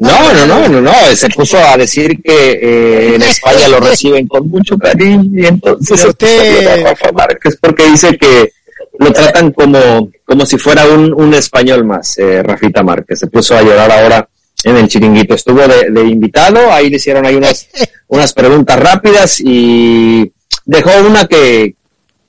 [0.00, 4.28] No, no, no, no, no, se puso a decir que eh, en España lo reciben
[4.28, 8.52] con mucho cariño y entonces Pero se puso a usted- Rafa Márquez porque dice que
[9.00, 13.56] lo tratan como, como si fuera un, un español más, eh, Rafita Márquez, se puso
[13.56, 14.28] a llorar ahora
[14.62, 17.68] en el chiringuito, estuvo de, de invitado, ahí le hicieron ahí unas,
[18.08, 20.30] unas preguntas rápidas y
[20.64, 21.74] dejó una que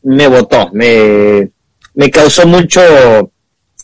[0.04, 1.50] me votó, me,
[1.94, 2.82] me causó mucho,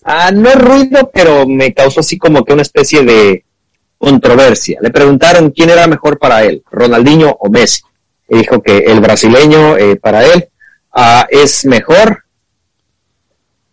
[0.04, 3.44] ah, no ruido, pero me causó así como que una especie de
[3.98, 4.80] controversia.
[4.82, 7.82] Le preguntaron quién era mejor para él, Ronaldinho o Messi.
[8.30, 10.48] Y dijo que el brasileño eh, para él
[10.94, 12.24] ah, es mejor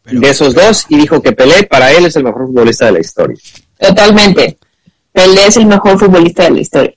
[0.03, 2.93] Pero- de esos dos y dijo que Pelé para él es el mejor futbolista de
[2.93, 3.37] la historia.
[3.79, 4.59] Totalmente.
[5.13, 6.95] Pelé es el mejor futbolista de la historia.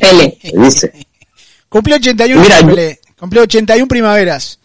[0.00, 0.38] Pelé.
[0.54, 0.92] Dice.
[1.68, 3.00] Cumplió 81, Mira, Pelé.
[3.18, 4.58] cumplió 81 primaveras.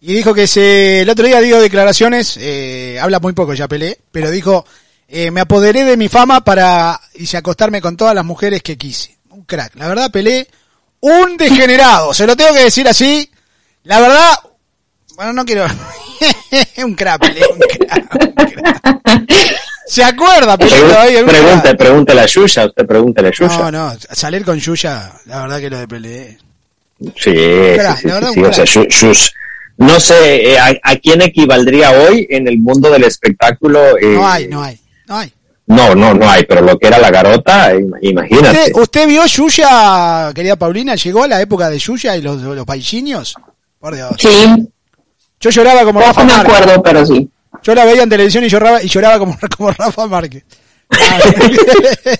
[0.00, 3.98] Y dijo que se, el otro día dio declaraciones, eh, habla muy poco ya Pelé,
[4.12, 4.64] pero dijo,
[5.08, 9.16] eh, me apoderé de mi fama para hice acostarme con todas las mujeres que quise.
[9.30, 9.74] Un crack.
[9.76, 10.46] La verdad, Pelé,
[11.00, 12.12] un degenerado.
[12.14, 13.30] Se lo tengo que decir así.
[13.84, 14.34] La verdad,
[15.16, 15.64] bueno, no quiero...
[16.84, 18.40] un crack, Pelé, un crack, un
[19.00, 19.26] crack.
[19.86, 21.24] ¿Se acuerda, Pelé?
[21.24, 23.58] Pregunte, pregúntale a Yuya, usted pregúntale a Yuya.
[23.58, 26.38] No, no, salir con Yuya, la verdad que lo de Pelé.
[27.16, 27.32] Sí,
[27.76, 28.76] crack, sí, sí, la verdad, sí, un o sea, crack.
[28.76, 29.32] Yu- Yush-
[29.78, 33.96] no sé eh, a, a quién equivaldría hoy en el mundo del espectáculo.
[33.96, 35.32] eh, No hay, no hay, no hay.
[35.66, 38.58] No, no, no hay, pero lo que era la garota, im- imagínate.
[38.58, 40.94] ¿Usted, usted vio Yuya, querida Paulina?
[40.94, 43.34] ¿Llegó a la época de Yuya y los, los paisinios?
[43.78, 44.10] Por Dios.
[44.18, 44.46] Sí,
[45.40, 47.28] Yo lloraba como Rafa no me acuerdo, pero sí.
[47.62, 50.44] Yo la veía en televisión y lloraba, y lloraba como, como Rafa Márquez.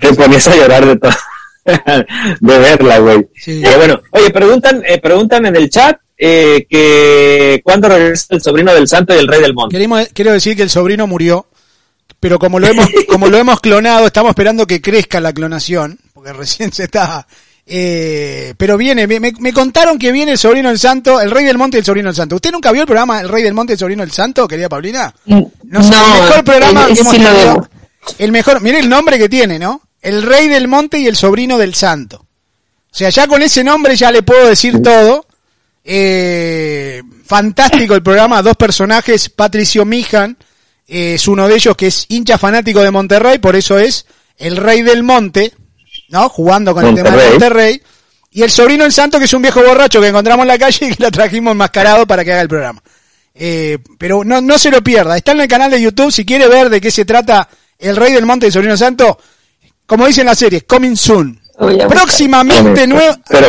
[0.00, 1.12] Te ponías a llorar de todo.
[2.40, 3.28] de verla, güey.
[3.34, 3.60] Sí.
[3.62, 8.72] Pero bueno, oye, preguntan, eh, preguntan en el chat eh, que cuándo regresa el sobrino
[8.74, 9.74] del santo y el rey del monte.
[9.74, 11.46] Queremos, quiero decir que el sobrino murió,
[12.20, 16.32] pero como lo hemos, como lo hemos clonado, estamos esperando que crezca la clonación, porque
[16.32, 17.26] recién se está,
[17.68, 21.44] eh, pero viene, me, me- me contaron que viene el sobrino del santo, el rey
[21.44, 22.36] del monte y el sobrino del santo.
[22.36, 24.68] ¿Usted nunca vio el programa El rey del monte y el sobrino del santo, querida
[24.68, 25.12] Paulina?
[25.26, 27.68] No, sé, el mejor programa eh, que hemos sí tenido.
[28.18, 29.82] El mejor, mire el nombre que tiene, ¿no?
[30.00, 32.18] El rey del monte y el sobrino del santo.
[32.18, 35.25] O sea, ya con ese nombre ya le puedo decir todo.
[35.88, 40.36] Eh, fantástico el programa, dos personajes, Patricio Mijan,
[40.88, 44.04] eh, es uno de ellos que es hincha fanático de Monterrey, por eso es
[44.36, 45.52] el rey del monte,
[46.08, 46.28] ¿no?
[46.28, 47.82] Jugando con el tema de Monterrey.
[48.32, 50.86] Y el sobrino del santo, que es un viejo borracho que encontramos en la calle
[50.86, 52.82] y que lo trajimos enmascarado para que haga el programa.
[53.32, 55.16] Eh, pero no, no se lo pierda.
[55.16, 56.10] Está en el canal de YouTube.
[56.10, 59.18] Si quiere ver de qué se trata El Rey del Monte y el Sobrino Santo,
[59.86, 61.40] como dice en la serie, coming soon.
[61.88, 63.14] Próximamente nuevo.
[63.28, 63.48] Pero,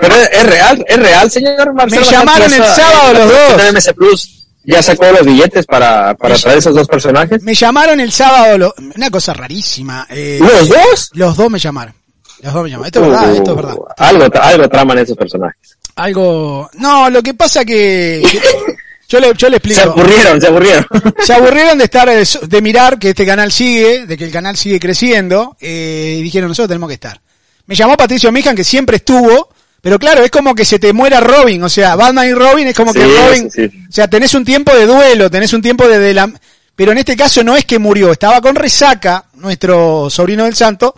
[0.00, 2.02] pero- es real, es real, señor Marcelo.
[2.04, 3.72] Me llamaron el sábado los dos.
[3.72, 7.42] MS Plus ya sacó los billetes para, para traer esos dos personajes.
[7.42, 10.06] me llamaron el sábado, lo- una cosa rarísima.
[10.10, 11.10] eh, ¿Los dos?
[11.12, 11.94] Los dos me llamaron.
[12.40, 12.86] Los dos me llamaron.
[12.86, 13.74] Esto es verdad, esto es verdad.
[13.76, 15.76] Uh, algo, algo traman esos personajes.
[15.96, 16.68] Algo.
[16.74, 18.22] No, lo que pasa que.
[19.08, 19.80] yo, le, yo le explico.
[19.80, 20.86] Se aburrieron, se aburrieron.
[21.22, 24.80] se aburrieron de estar de mirar que este canal sigue, de que el canal sigue
[24.80, 27.20] creciendo, eh, y dijeron nosotros tenemos que estar.
[27.66, 29.48] Me llamó Patricio Mijan, que siempre estuvo,
[29.80, 32.74] pero claro, es como que se te muera Robin, o sea, Batman y Robin es
[32.74, 33.86] como que Robin, sí, sí.
[33.88, 36.32] o sea, tenés un tiempo de duelo, tenés un tiempo de, de la,
[36.76, 40.94] pero en este caso no es que murió, estaba con resaca, nuestro sobrino del santo,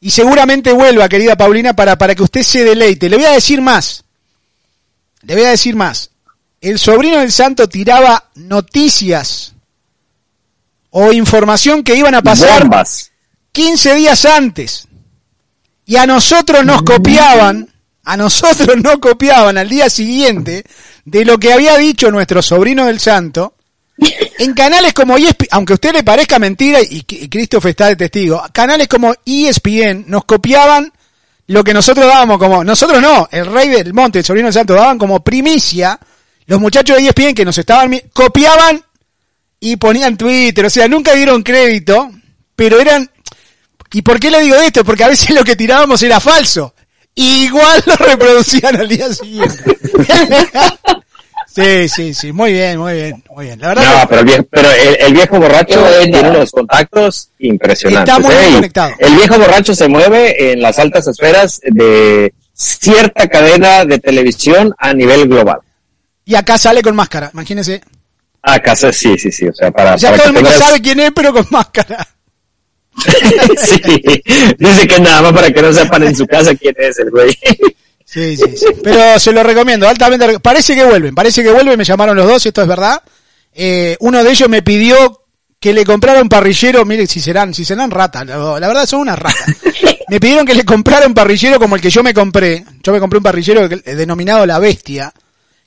[0.00, 3.08] y seguramente vuelva, querida Paulina, para, para que usted se deleite.
[3.08, 4.04] Le voy a decir más,
[5.22, 6.10] le voy a decir más.
[6.60, 9.54] El sobrino del santo tiraba noticias
[10.90, 13.12] o información que iban a pasar Bombas.
[13.52, 14.86] 15 días antes.
[15.90, 17.68] Y a nosotros nos copiaban,
[18.04, 20.62] a nosotros nos copiaban al día siguiente
[21.04, 23.54] de lo que había dicho nuestro sobrino del santo
[24.38, 27.96] en canales como ESPN, aunque a usted le parezca mentira y, y Christopher está de
[27.96, 30.92] testigo, canales como ESPN nos copiaban
[31.48, 34.74] lo que nosotros dábamos como, nosotros no, el rey del monte, el sobrino del santo,
[34.74, 35.98] daban como primicia,
[36.46, 38.80] los muchachos de ESPN que nos estaban, copiaban
[39.58, 42.12] y ponían Twitter, o sea, nunca dieron crédito,
[42.54, 43.10] pero eran,
[43.92, 44.84] ¿y por qué le digo esto?
[44.84, 46.74] Porque a veces lo que tirábamos era falso.
[47.14, 49.76] Igual lo reproducían al día siguiente.
[51.46, 53.60] sí, sí, sí, muy bien, muy bien, muy bien.
[53.60, 57.30] La verdad No, que- pero el viejo, pero el, el viejo borracho tiene unos contactos
[57.40, 58.14] impresionantes.
[58.14, 58.54] Está muy bien ¿eh?
[58.56, 58.92] Conectado.
[58.98, 64.92] El viejo borracho se mueve en las altas esferas de cierta cadena de televisión a
[64.94, 65.58] nivel global.
[66.24, 67.80] y acá sale con máscara, imagínense.
[68.42, 70.80] Acá sí, sí, sí, o sea, para, Ya para todo que el mundo tengas- sabe
[70.80, 72.06] quién es, pero con máscara.
[73.58, 73.80] sí,
[74.58, 77.36] dice que nada más para que no sepan en su casa quién es el güey.
[78.04, 78.66] Sí, sí, sí.
[78.82, 80.26] Pero se lo recomiendo, altamente.
[80.26, 83.00] re- Parece que vuelven, parece que vuelven, me llamaron los dos, esto es verdad.
[83.54, 85.22] Eh, uno de ellos me pidió
[85.60, 88.36] que le comprara un parrillero, mire si serán, si serán ratas, la,
[88.66, 89.44] verdad son unas ratas.
[90.08, 92.64] Me pidieron que le comprara un parrillero como el que yo me compré.
[92.82, 95.12] Yo me compré un parrillero eh, denominado La Bestia.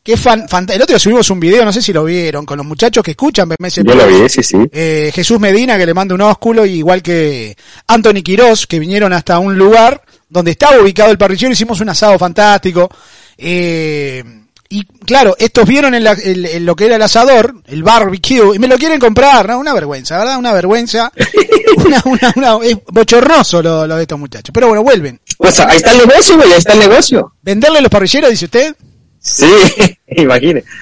[0.03, 2.45] Que es fan, fant- el otro día subimos un video, no sé si lo vieron,
[2.45, 4.57] con los muchachos que escuchan BMS Yo lo vi, sí, sí.
[4.71, 7.55] eh, Jesús Medina, que le manda un ósculo, y igual que
[7.87, 12.19] Anthony Quirós, que vinieron hasta un lugar donde estaba ubicado el parrillero, hicimos un asado
[12.19, 12.89] fantástico.
[13.37, 14.23] Eh,
[14.69, 18.55] y claro, estos vieron en, la- el- en lo que era el asador, el barbecue,
[18.55, 19.59] y me lo quieren comprar, ¿no?
[19.59, 20.37] Una vergüenza, ¿verdad?
[20.37, 21.11] Una vergüenza.
[21.77, 24.51] Una, una, una- es bochornoso lo, lo de estos muchachos.
[24.53, 25.19] Pero bueno, vuelven.
[25.37, 27.33] Pues ahí está el negocio, güey, ahí está el negocio.
[27.41, 28.75] ¿Venderle los parrilleros, dice usted?
[29.23, 29.47] Sí,
[30.07, 30.63] imagine.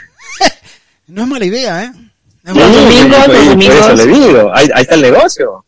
[1.08, 1.92] No es mala idea, ¿eh?
[2.44, 5.66] No es Sí, domingos, por- eso le digo, ahí, ahí está el negocio.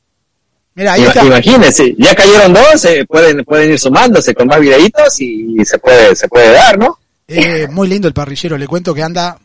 [0.76, 1.24] Mira, ahí está.
[1.26, 6.16] Imagínense, ya cayeron dos, eh, pueden, pueden ir sumándose con más videitos y se puede,
[6.16, 6.98] se puede dar, ¿no?
[7.28, 9.38] Eh, muy lindo el parrillero, le cuento que anda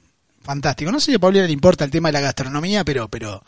[0.42, 0.90] fantástico.
[0.92, 3.42] No sé si a Paulina le importa el tema de la gastronomía, pero, pero.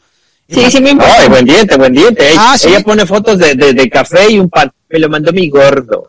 [0.49, 1.17] Sí, sí me importa.
[1.21, 2.29] Ay, buen diente, buen diente.
[2.37, 2.69] Ah, sí.
[2.69, 4.71] Ella pone fotos de, de, de café y un pan.
[4.89, 6.09] Me lo mandó mi gordo.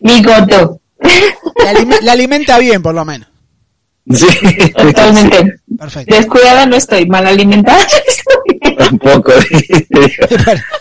[0.00, 0.79] Mi goto.
[1.64, 3.28] La, alime- la alimenta bien, por lo menos.
[4.12, 4.26] Sí.
[4.76, 5.60] Totalmente.
[5.78, 6.14] Perfecto.
[6.16, 7.86] Descuidada no estoy, mal alimentada.
[8.78, 9.32] Tampoco.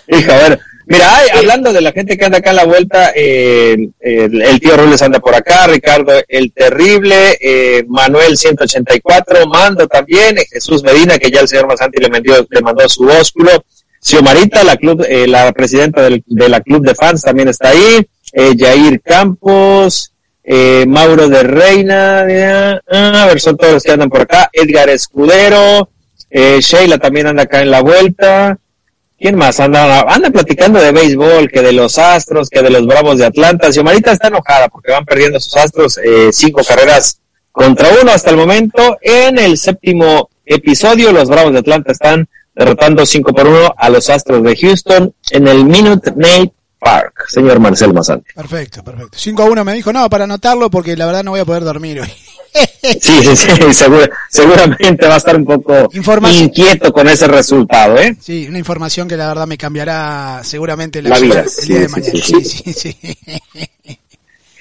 [0.07, 3.11] Hija, a ver, Mira, hay- hablando de la gente que anda acá en la vuelta,
[3.15, 9.87] eh, el, el tío Robles anda por acá, Ricardo el Terrible, eh, Manuel 184, Mando
[9.87, 13.51] también, eh, Jesús Medina, que ya el señor Masanti le, mandó, le mandó su ósculo,
[14.01, 18.07] Xiomarita, la, club, eh, la presidenta del, de la club de fans, también está ahí,
[18.33, 23.91] eh, Jair Campos, eh, Mauro de Reina, eh, ah, a ver, son todos los que
[23.91, 25.89] andan por acá, Edgar Escudero,
[26.29, 28.57] eh, Sheila también anda acá en la vuelta,
[29.19, 29.59] ¿Quién más?
[29.59, 33.69] Anda, anda platicando de béisbol, que de los Astros, que de los Bravos de Atlanta.
[33.69, 37.19] Xiomarita está enojada porque van perdiendo sus Astros eh, cinco carreras
[37.51, 38.97] contra uno hasta el momento.
[39.01, 42.29] En el séptimo episodio, los Bravos de Atlanta están
[42.59, 47.25] derrotando cinco por uno a los Astros de Houston en el Minute Maid Park.
[47.29, 48.31] Señor Marcel Mazante.
[48.35, 49.17] Perfecto, perfecto.
[49.17, 51.63] 5 a 1 me dijo, no, para anotarlo porque la verdad no voy a poder
[51.63, 52.09] dormir hoy.
[52.81, 55.87] Sí, sí, sí, segura- seguramente va a estar un poco
[56.31, 58.17] inquieto con ese resultado, ¿eh?
[58.19, 61.87] Sí, una información que la verdad me cambiará seguramente la, La vida, el día de
[61.89, 62.11] mañana.
[62.23, 62.97] sí, Sí, sí.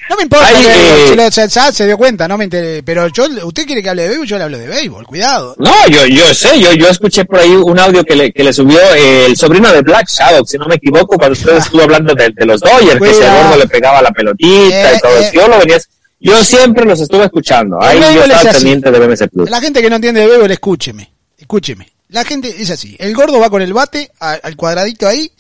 [0.09, 2.83] No me importa, Ay, que- eh, se dio cuenta, no me interesa.
[2.85, 5.55] Pero yo, usted quiere que hable de béisbol, yo le hablo de béisbol, cuidado.
[5.59, 8.53] No, yo, yo sé, yo, yo escuché por ahí un audio que le, que le
[8.53, 12.15] subió eh, el sobrino de Black Shadow, si no me equivoco, cuando usted estuvo hablando
[12.15, 15.21] de, de los Dodgers, que ese gordo le pegaba la pelotita Eh, y todo eh.
[15.25, 15.33] eso.
[15.35, 15.79] Yo lo venía,
[16.21, 17.79] yo siempre los estuve escuchando.
[17.83, 19.51] Ahí yo estaba pendiente de BMC Plus.
[19.51, 21.87] La gente que no entiende de béisbol, escúcheme, escúcheme.
[22.09, 22.97] La gente es así.
[22.99, 25.31] El gordo va con el bate a- al cuadradito ahí,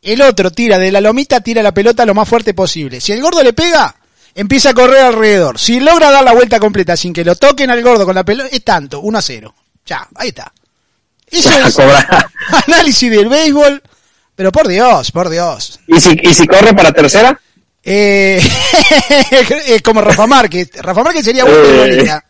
[0.00, 3.00] el otro tira de la lomita, tira la pelota lo más fuerte posible.
[3.00, 3.96] Si el gordo le pega,
[4.34, 5.58] empieza a correr alrededor.
[5.58, 8.48] Si logra dar la vuelta completa sin que lo toquen al gordo con la pelota,
[8.52, 9.54] es tanto, 1 a 0.
[9.86, 10.52] Ya, ahí está.
[11.30, 11.78] Eso A es
[12.68, 13.82] análisis del béisbol,
[14.36, 15.80] pero por Dios, por Dios.
[15.86, 17.38] ¿Y si, ¿Y si corre para tercera?
[17.84, 18.40] Eh,
[19.66, 20.70] es como Rafa Márquez.
[20.80, 21.62] Rafa Márquez sería buen Eh.
[21.68, 22.24] beisbolista.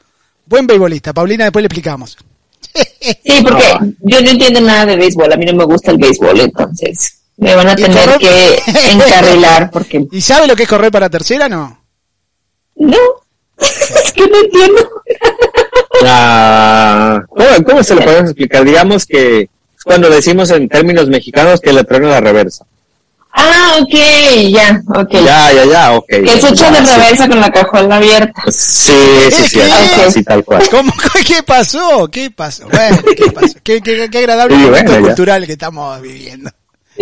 [0.47, 1.13] Buen beisbolista.
[1.13, 2.17] Paulina, después le explicamos.
[3.03, 3.93] Sí, porque No.
[4.01, 7.55] yo no entiendo nada de béisbol, a mí no me gusta el béisbol, entonces me
[7.55, 11.49] van a tener correr- que encarrilar porque ¿Y sabe lo que es correr para tercera?
[11.49, 11.82] No.
[12.77, 12.97] No,
[13.59, 14.89] es que no entiendo.
[16.05, 18.65] Ah, ¿cómo, ¿Cómo se lo podemos explicar?
[18.65, 22.65] Digamos que es cuando decimos en términos mexicanos que le truena la reversa.
[23.35, 23.95] Ah, ok,
[24.51, 25.11] ya, ok.
[25.13, 26.07] Ya, ya, ya, ok.
[26.07, 26.93] Que se echa de sí.
[26.93, 28.43] reversa con la cajuela abierta.
[28.51, 28.93] Sí,
[29.31, 30.03] sí, sí, ¿Qué?
[30.07, 30.63] así, tal cual.
[30.71, 30.93] ¿Cómo?
[31.27, 32.09] ¿Qué pasó?
[32.13, 32.69] ¿Qué pasó?
[32.71, 33.55] Bueno, ¿qué pasó?
[33.63, 35.15] Qué, qué- qué agradable Sí, momento bueno, ya.
[35.15, 36.51] cultural que estamos viviendo.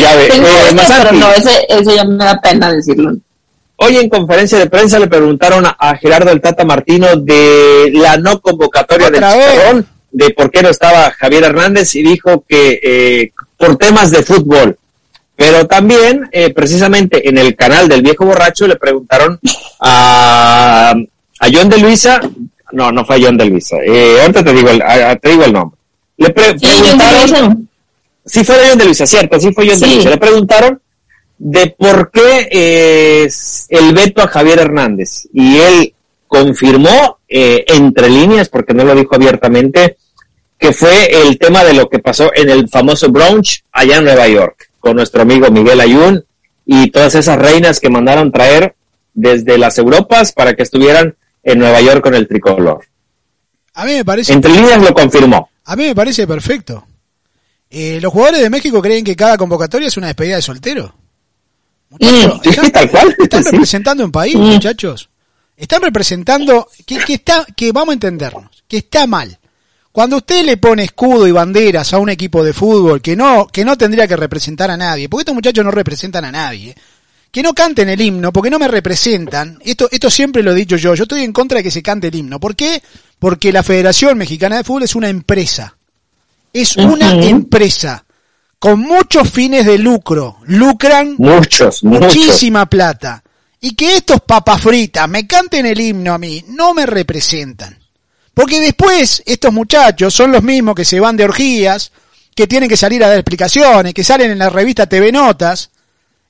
[0.00, 3.12] Ya ve, eh, Masanti, pero no, ese, eso ya me da pena decirlo.
[3.82, 8.40] Hoy en conferencia de prensa le preguntaron a, Gerardo el Tata Martino de la no
[8.40, 9.22] convocatoria del.
[9.22, 14.22] Chicharrón, de por qué no estaba Javier Hernández y dijo que eh, por temas de
[14.22, 14.76] fútbol.
[15.36, 19.38] Pero también, eh, precisamente en el canal del viejo borracho, le preguntaron
[19.80, 20.90] a,
[21.40, 22.20] a John de Luisa,
[22.72, 25.52] no, no fue John de Luisa, eh, ahorita te digo el, a- te digo el
[25.52, 25.78] nombre.
[26.18, 27.68] Le pre- Sí, preguntaron.
[28.26, 29.86] Sí fue John de Luisa, cierto, sí fue John de.
[29.86, 30.10] Luisa.
[30.10, 30.80] Le preguntaron
[31.42, 35.26] de por qué eh, es el veto a Javier Hernández.
[35.32, 35.94] Y él
[36.28, 39.96] confirmó, eh, entre líneas, porque no lo dijo abiertamente,
[40.58, 44.28] que fue el tema de lo que pasó en el famoso brunch allá en Nueva
[44.28, 46.22] York, con nuestro amigo Miguel Ayun
[46.66, 48.74] y todas esas reinas que mandaron traer
[49.14, 52.84] desde las Europas para que estuvieran en Nueva York con el tricolor.
[53.72, 55.48] A mí me parece, Entre líneas lo confirmó.
[55.64, 56.86] a mí me parece perfecto.
[57.70, 60.99] Eh, los jugadores de México creen que cada convocatoria es una despedida de soltero.
[61.90, 63.16] Muchachos, Sí, están, tal cual.
[63.18, 63.50] están Sí.
[63.52, 64.40] representando un país, Mm.
[64.42, 65.08] muchachos.
[65.56, 69.36] Están representando que, que está, que vamos a entendernos, que está mal.
[69.92, 73.64] Cuando usted le pone escudo y banderas a un equipo de fútbol que no, que
[73.64, 76.74] no tendría que representar a nadie, porque estos muchachos no representan a nadie,
[77.30, 79.58] que no canten el himno porque no me representan.
[79.64, 80.94] Esto, esto siempre lo he dicho yo.
[80.94, 82.38] Yo estoy en contra de que se cante el himno.
[82.40, 82.80] ¿Por qué?
[83.18, 85.76] Porque la Federación Mexicana de Fútbol es una empresa.
[86.52, 88.04] Es una empresa
[88.60, 90.36] con muchos fines de lucro.
[90.44, 92.14] Lucran Muchos, muchos.
[92.14, 93.24] muchísima plata.
[93.62, 97.76] Y que estos papas fritas me canten el himno a mí, no me representan.
[98.32, 101.90] Porque después estos muchachos son los mismos que se van de orgías,
[102.34, 105.70] que tienen que salir a dar explicaciones, que salen en la revista TV Notas.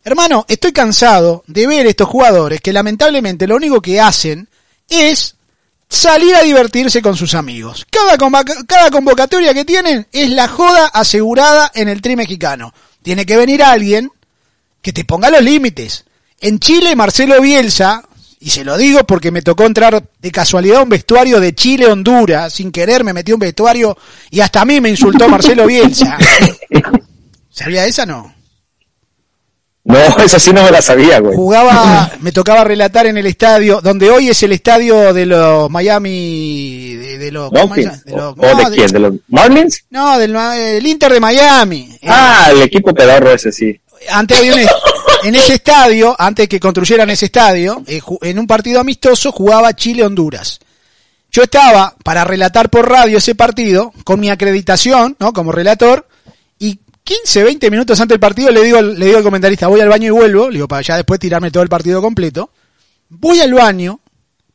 [0.03, 4.49] Hermano, estoy cansado de ver estos jugadores que lamentablemente lo único que hacen
[4.89, 5.35] es
[5.91, 7.87] salir a divertirse con sus amigos.
[7.91, 8.17] Cada,
[8.67, 12.73] cada convocatoria que tienen es la joda asegurada en el tri mexicano.
[13.03, 14.11] Tiene que venir alguien
[14.81, 16.05] que te ponga los límites.
[16.41, 18.05] En Chile, Marcelo Bielsa,
[18.39, 22.55] y se lo digo porque me tocó entrar de casualidad a un vestuario de Chile-Honduras,
[22.55, 23.99] sin querer me metí a un vestuario
[24.31, 26.17] y hasta a mí me insultó Marcelo Bielsa.
[27.51, 28.40] ¿Sabía esa no?
[29.91, 31.35] No, eso sí no me la sabía, güey.
[31.37, 36.95] Jugaba, me tocaba relatar en el estadio, donde hoy es el estadio de los Miami,
[36.97, 37.75] de, de los, ¿cómo?
[37.75, 38.87] De los- ¿O no, de quién?
[38.93, 39.85] ¿De los Marlins?
[39.91, 41.99] no, del el Inter de Miami.
[42.07, 43.79] Ah, el equipo pedorro ese, sí.
[44.11, 44.61] antes había un,
[45.25, 50.59] en ese estadio, antes que construyeran ese estadio, eh, en un partido amistoso jugaba Chile-Honduras.
[51.33, 55.33] Yo estaba para relatar por radio ese partido con mi acreditación, ¿no?
[55.33, 56.09] Como relator
[57.05, 59.89] 15, 20 minutos antes del partido le digo, al- le digo al comentarista, voy al
[59.89, 62.51] baño y vuelvo, le digo para ya después tirarme todo el partido completo.
[63.09, 64.01] Voy al baño,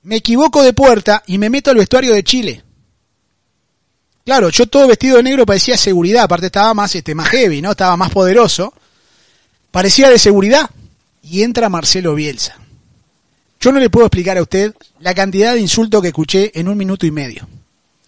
[0.03, 2.63] me equivoco de puerta y me meto al vestuario de Chile.
[4.23, 7.71] Claro, yo todo vestido de negro parecía seguridad, aparte estaba más este más heavy, ¿no?
[7.71, 8.73] Estaba más poderoso
[9.71, 10.69] parecía de seguridad.
[11.21, 12.55] Y entra Marcelo Bielsa.
[13.59, 16.77] Yo no le puedo explicar a usted la cantidad de insultos que escuché en un
[16.77, 17.47] minuto y medio.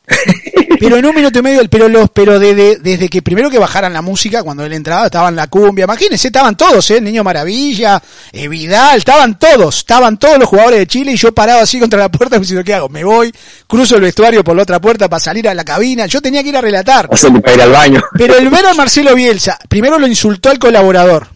[0.79, 3.57] Pero en un minuto y medio, pero los, pero de- de- desde que primero que
[3.59, 8.01] bajaran la música, cuando él entraba, estaban la cumbia, imagínense, estaban todos, eh, Niño Maravilla,
[8.31, 11.99] eh, Vidal, estaban todos, estaban todos los jugadores de Chile y yo parado así contra
[11.99, 12.89] la puerta diciendo, ¿qué hago?
[12.89, 13.33] Me voy,
[13.67, 16.49] cruzo el vestuario por la otra puerta para salir a la cabina, yo tenía que
[16.49, 17.09] ir a relatar.
[17.41, 18.01] Para ir al baño.
[18.17, 21.27] Pero el ver a Marcelo Bielsa, primero lo insultó al colaborador.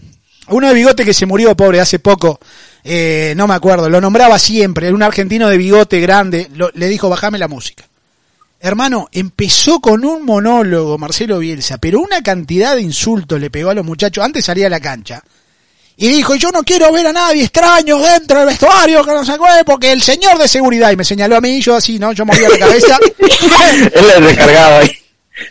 [0.49, 2.39] Uno de bigote que se murió, pobre, hace poco.
[2.83, 4.87] eh, no me acuerdo, lo nombraba siempre.
[4.87, 6.49] Era un argentino de bigote grande.
[6.55, 7.85] lo- le dijo, bajame la música.
[8.63, 13.73] Hermano, empezó con un monólogo Marcelo Bielsa, pero una cantidad de insultos le pegó a
[13.73, 14.23] los muchachos.
[14.23, 15.23] Antes salía a la cancha.
[15.97, 19.33] Y dijo, yo no quiero ver a nadie extraño dentro del vestuario, que no sé
[19.33, 22.11] qué, porque el señor de seguridad, y me señaló a mí, y yo así, ¿no?
[22.11, 22.99] Yo movía la cabeza.
[23.19, 24.91] Él es recargado ahí.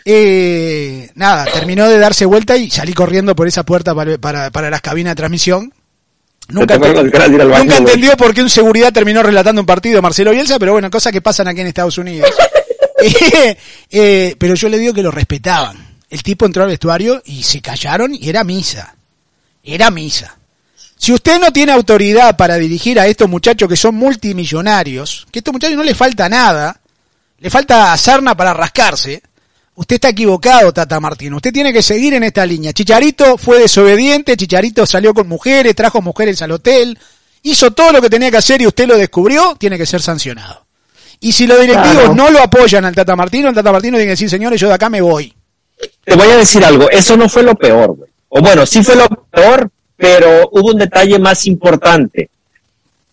[0.05, 4.69] Eh, nada, terminó de darse vuelta y salí corriendo por esa puerta para, para, para
[4.69, 5.73] las cabinas de transmisión.
[6.47, 10.73] Nunca, baño, nunca entendió por qué un seguridad terminó relatando un partido Marcelo Bielsa, pero
[10.73, 12.29] bueno, cosas que pasan aquí en Estados Unidos.
[13.93, 15.97] Eh, pero yo le digo que lo respetaban.
[16.09, 18.95] El tipo entró al vestuario y se callaron y era misa.
[19.63, 20.37] Era misa.
[20.97, 25.41] Si usted no tiene autoridad para dirigir a estos muchachos que son multimillonarios, que a
[25.41, 26.79] estos muchachos no les falta nada,
[27.39, 29.21] le falta sarna para rascarse,
[29.73, 31.37] usted está equivocado, Tata Martino.
[31.37, 32.71] Usted tiene que seguir en esta línea.
[32.71, 36.97] Chicharito fue desobediente, Chicharito salió con mujeres, trajo mujeres al hotel,
[37.43, 40.65] hizo todo lo que tenía que hacer y usted lo descubrió, tiene que ser sancionado.
[41.21, 42.15] Y si los directivos Claro.
[42.15, 44.73] no lo apoyan al Tata Martino, el Tata Martino tiene que decir, señores, yo de
[44.73, 45.33] acá me voy.
[46.03, 48.09] Te voy a decir algo, eso no fue lo peor, güey.
[48.29, 52.29] O bueno, sí fue lo peor, pero hubo un detalle más importante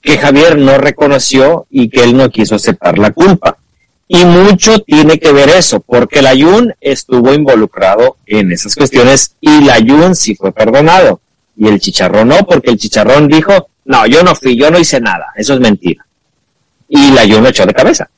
[0.01, 3.59] que Javier no reconoció y que él no quiso aceptar la culpa.
[4.07, 9.51] Y mucho tiene que ver eso, porque el Ayun estuvo involucrado en esas cuestiones y
[9.65, 11.21] el Ayun sí fue perdonado.
[11.57, 14.99] Y el Chicharrón no, porque el Chicharrón dijo, no, yo no fui, yo no hice
[15.01, 16.07] nada, eso es mentira.
[16.89, 18.09] Y el Ayun lo echó de cabeza.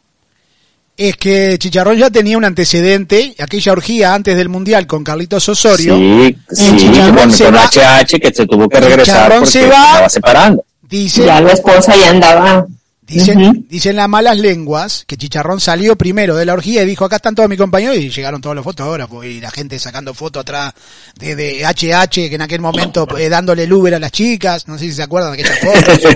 [0.96, 5.96] Es que Chicharrón ya tenía un antecedente, aquella orgía antes del Mundial con Carlitos Osorio.
[5.96, 9.50] Sí, sí, Chicharrón con, se con va- HH que se tuvo que regresar Chicharrón porque
[9.52, 9.84] se se va.
[9.86, 10.64] estaba separando.
[10.82, 12.66] Dice, Ya la esposa ya andaba.
[13.10, 17.16] Dicen, dicen las malas lenguas que Chicharrón salió primero de la orgía y dijo, acá
[17.16, 20.72] están todos mis compañeros, y llegaron todos los fotógrafos y la gente sacando fotos atrás
[21.18, 24.78] de, de HH, que en aquel momento eh, dándole el Uber a las chicas, no
[24.78, 26.00] sé si se acuerdan de aquellas fotos.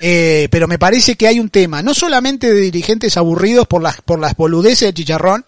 [0.00, 4.00] Eh, pero me parece que hay un tema, no solamente de dirigentes aburridos por las,
[4.00, 5.44] por las boludeces de Chicharrón,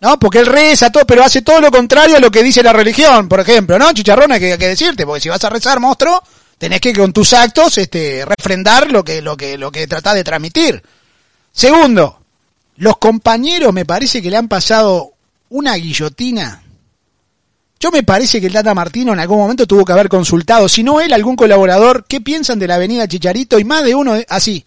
[0.00, 0.18] ¿no?
[0.18, 3.28] Porque él reza todo, pero hace todo lo contrario a lo que dice la religión,
[3.28, 3.92] por ejemplo, ¿no?
[3.92, 6.22] Chicharrón hay que, hay que decirte, porque si vas a rezar, monstruo,
[6.60, 10.22] tenés que con tus actos, este, refrendar lo que, lo que, lo que tratás de
[10.22, 10.82] transmitir.
[11.50, 12.20] Segundo,
[12.76, 15.14] los compañeros me parece que le han pasado
[15.48, 16.62] una guillotina.
[17.80, 20.82] Yo me parece que el Tata Martino en algún momento tuvo que haber consultado, si
[20.82, 24.26] no él, algún colaborador, qué piensan de la avenida Chicharito y más de uno de-
[24.28, 24.62] así.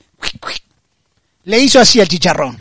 [1.44, 2.58] Le hizo así al chicharrón.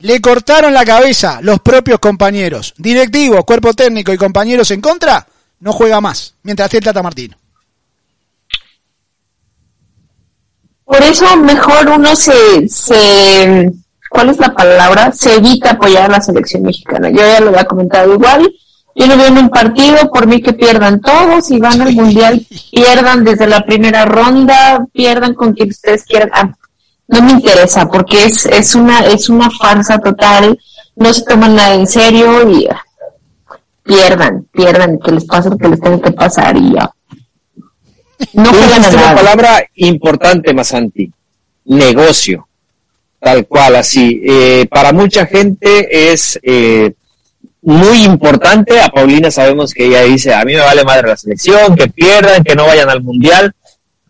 [0.00, 2.74] Le cortaron la cabeza los propios compañeros.
[2.76, 5.24] Directivos, cuerpo técnico y compañeros en contra,
[5.60, 6.34] no juega más.
[6.42, 7.36] Mientras esté el Tata Martino.
[10.90, 13.70] Por eso mejor uno se, se,
[14.10, 15.12] ¿cuál es la palabra?
[15.12, 17.08] Se evita apoyar a la selección mexicana.
[17.10, 18.52] Yo ya lo había comentado igual.
[18.96, 22.44] Yo no veo en un partido, por mí que pierdan todos y van al mundial,
[22.72, 26.30] pierdan desde la primera ronda, pierdan con quien ustedes quieran.
[26.32, 26.52] Ah,
[27.06, 30.58] no me interesa porque es, es una, es una farsa total,
[30.96, 32.82] no se toman nada en serio y ah,
[33.84, 36.90] pierdan, pierdan, que les pase lo que les tenga que pasar y ya.
[38.34, 41.10] No juegan a una palabra importante, Masanti.
[41.64, 42.46] Negocio.
[43.18, 44.20] Tal cual, así.
[44.24, 46.92] Eh, para mucha gente es eh,
[47.62, 48.80] muy importante.
[48.80, 52.42] A Paulina sabemos que ella dice, a mí me vale madre la selección, que pierdan,
[52.42, 53.54] que no vayan al mundial.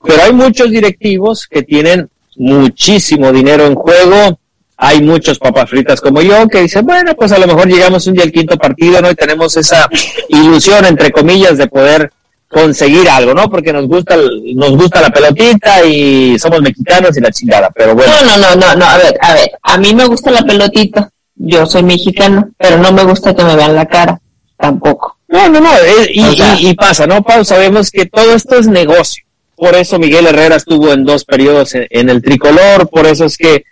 [0.02, 4.38] Pero hay muchos directivos que tienen muchísimo dinero en juego.
[4.76, 8.14] Hay muchos papas fritas como yo que dicen, bueno, pues a lo mejor llegamos un
[8.14, 9.10] día al quinto partido, ¿no?
[9.10, 9.90] Y tenemos esa
[10.30, 12.10] ilusión, entre comillas, de poder
[12.50, 13.48] conseguir algo, ¿no?
[13.48, 14.16] Porque nos gusta,
[14.54, 18.12] nos gusta la pelotita y somos mexicanos y la chingada, pero bueno.
[18.24, 21.10] No, no, no, no, no, a ver, a ver, a mí me gusta la pelotita,
[21.36, 24.20] yo soy mexicano, pero no me gusta que me vean la cara,
[24.58, 25.16] tampoco.
[25.28, 25.70] No, no, no,
[26.12, 27.44] y, O sea- y- y pasa, ¿no, Pau?
[27.44, 29.24] Sabemos que todo esto es negocio.
[29.56, 33.36] Por eso Miguel Herrera estuvo en dos periodos en, en el tricolor, por eso es
[33.36, 33.64] que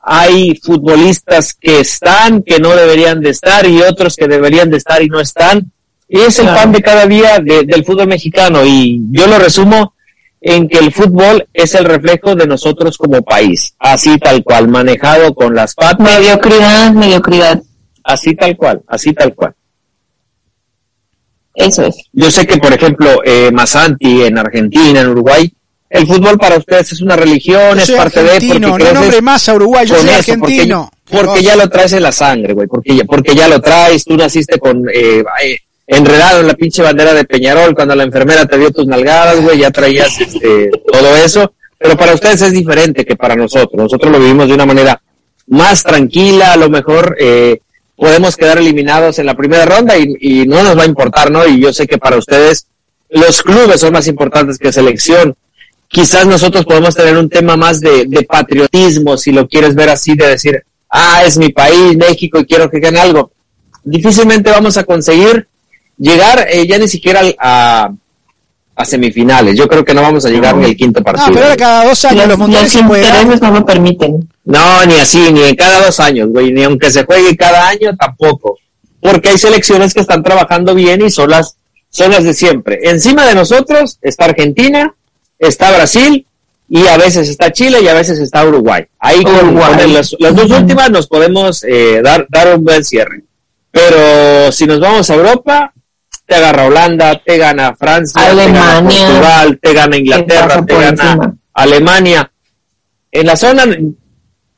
[0.00, 5.02] hay futbolistas que están, que no deberían de estar, y otros que deberían de estar
[5.02, 5.72] y no están.
[6.08, 9.94] Y es el pan de cada día de- del fútbol mexicano, y yo lo resumo
[10.40, 15.34] en que el fútbol es el reflejo de nosotros como país, así tal cual, manejado
[15.34, 17.60] con las patas, Mediocridad, mediocridad,
[18.04, 19.54] así tal cual, así tal cual.
[21.54, 21.96] eso es.
[22.12, 25.50] Yo sé que, por ejemplo, eh, Masanti en Argentina, en Uruguay,
[25.88, 29.48] el fútbol para ustedes es una religión, Yo es parte de porque no nombre más
[29.48, 30.90] a Uruguay, yo soy eso, argentino.
[31.08, 34.04] Porque, porque ya lo traes en la sangre, güey, porque ya, porque ya lo traes,
[34.04, 38.44] tú naciste con eh, eh, enredado en la pinche bandera de Peñarol cuando la enfermera
[38.46, 43.04] te dio tus nalgadas, güey, ya traías este, todo eso, pero para ustedes es diferente
[43.04, 43.74] que para nosotros.
[43.74, 45.00] Nosotros lo vivimos de una manera
[45.48, 47.60] más tranquila, a lo mejor eh,
[47.96, 51.46] podemos quedar eliminados en la primera ronda y, no nos va a importar, ¿no?
[51.46, 52.66] Y yo sé que para ustedes
[53.10, 55.36] los clubes son más importantes que selección.
[55.88, 60.16] Quizás nosotros podemos tener un tema más de, de patriotismo, si lo quieres ver así,
[60.16, 63.30] de decir, ah, es mi país, México, y quiero que gane algo.
[63.84, 65.46] Difícilmente vamos a conseguir
[65.98, 67.90] llegar eh, ya ni siquiera al- a,
[68.76, 69.56] a semifinales.
[69.56, 71.28] Yo creo que no vamos a llegar ni al quinto No, partido.
[71.32, 73.28] pero ahora cada dos años Los, los mundiales se juegan.
[73.40, 74.28] no lo permiten.
[74.44, 77.96] No, ni así, ni en cada dos años, güey, ni aunque se juegue cada año
[77.96, 78.58] tampoco.
[79.00, 81.56] Porque hay selecciones que están trabajando bien y son las,
[81.90, 82.78] son las de siempre.
[82.82, 84.94] Encima de nosotros está Argentina,
[85.38, 86.26] está Brasil
[86.68, 88.84] y a veces está Chile y a veces está Uruguay.
[88.98, 89.74] Ahí Uruguay.
[89.78, 93.22] con las, las dos últimas nos podemos eh, dar, dar un buen cierre.
[93.70, 95.72] Pero si nos vamos a Europa,
[96.26, 99.06] te agarra Holanda, te gana Francia, te gana Alemania.
[99.06, 101.36] Portugal, te gana Inglaterra, te gana encima.
[101.54, 102.32] Alemania.
[103.12, 103.64] En la zona,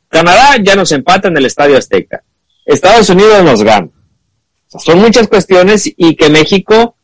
[0.09, 2.23] Canadá ya nos empata en el Estadio Azteca.
[2.64, 3.87] Estados Unidos nos gana.
[3.87, 6.97] O sea, son muchas cuestiones y que México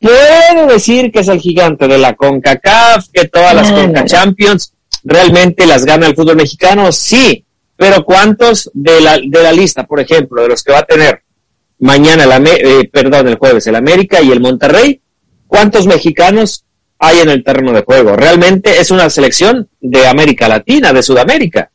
[0.00, 4.00] puede decir que es el gigante de la CONCACAF, que todas las No, no, CONCA
[4.00, 4.06] no.
[4.06, 7.44] Champions realmente las gana el fútbol mexicano, sí,
[7.76, 11.22] pero ¿cuántos de la, de la lista, por ejemplo, de los que va a tener
[11.78, 15.00] mañana, el, Ame- eh, perdón, el jueves, el América y el Monterrey,
[15.46, 16.64] cuántos mexicanos
[16.98, 18.16] hay en el terreno de juego?
[18.16, 21.70] Realmente es una selección de América Latina, de Sudamérica.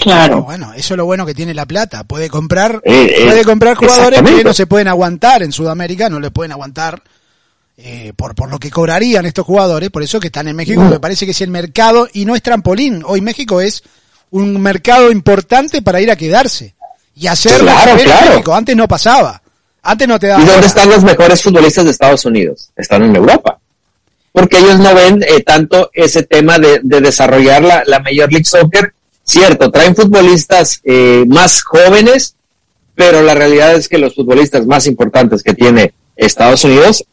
[0.00, 0.42] Claro.
[0.42, 2.04] Bueno, eso es lo bueno que tiene la plata.
[2.04, 6.20] Puede comprar, Eh, eh, puede comprar jugadores que no se pueden aguantar en Sudamérica, no
[6.20, 7.02] les pueden aguantar
[7.78, 9.88] eh, por, por lo que cobrarían estos jugadores.
[9.90, 10.90] Por eso que están en México, Mm.
[10.90, 13.02] me parece que es el mercado y no es trampolín.
[13.06, 13.82] Hoy México es
[14.30, 16.74] un mercado importante para ir a quedarse
[17.18, 18.54] y hacer Claro, claro.
[18.54, 19.40] Antes no pasaba.
[19.82, 20.46] Antes no te ¿Y daban.
[20.46, 22.70] dónde están los mejores futbolistas de Estados Unidos?
[22.76, 23.58] Están en Europa.
[24.32, 28.44] Porque ellos no ven eh, tanto ese tema de, de desarrollar la, la Major League
[28.44, 28.92] Soccer.
[29.24, 32.34] Cierto, traen futbolistas eh, más jóvenes,
[32.94, 37.04] pero la realidad es que los futbolistas más importantes que tiene Estados Unidos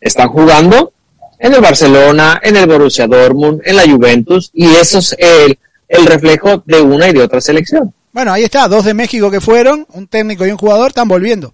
[0.00, 0.92] están jugando
[1.38, 5.58] en el Barcelona, en el Borussia Dortmund, en la Juventus, y eso es el,
[5.88, 7.92] el reflejo de una y de otra selección.
[8.14, 11.52] Bueno, ahí está, dos de México que fueron, un técnico y un jugador están volviendo.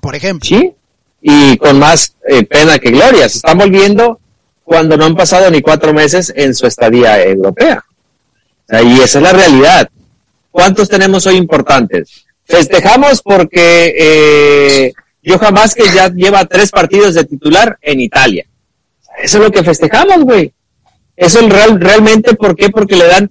[0.00, 0.48] Por ejemplo.
[0.48, 0.72] ¿sí?
[1.20, 3.28] Y con más eh, pena que gloria.
[3.28, 4.18] Se están volviendo
[4.64, 7.84] cuando no han pasado ni cuatro meses en su estadía europea.
[8.82, 9.90] Y esa es la realidad.
[10.50, 12.24] ¿Cuántos tenemos hoy importantes?
[12.44, 14.92] Festejamos porque eh,
[15.22, 18.46] Johan Vázquez ya lleva tres partidos de titular en Italia.
[19.22, 20.50] Eso es lo que festejamos, güey.
[21.14, 22.70] Eso es real, realmente, ¿por qué?
[22.70, 23.30] Porque le dan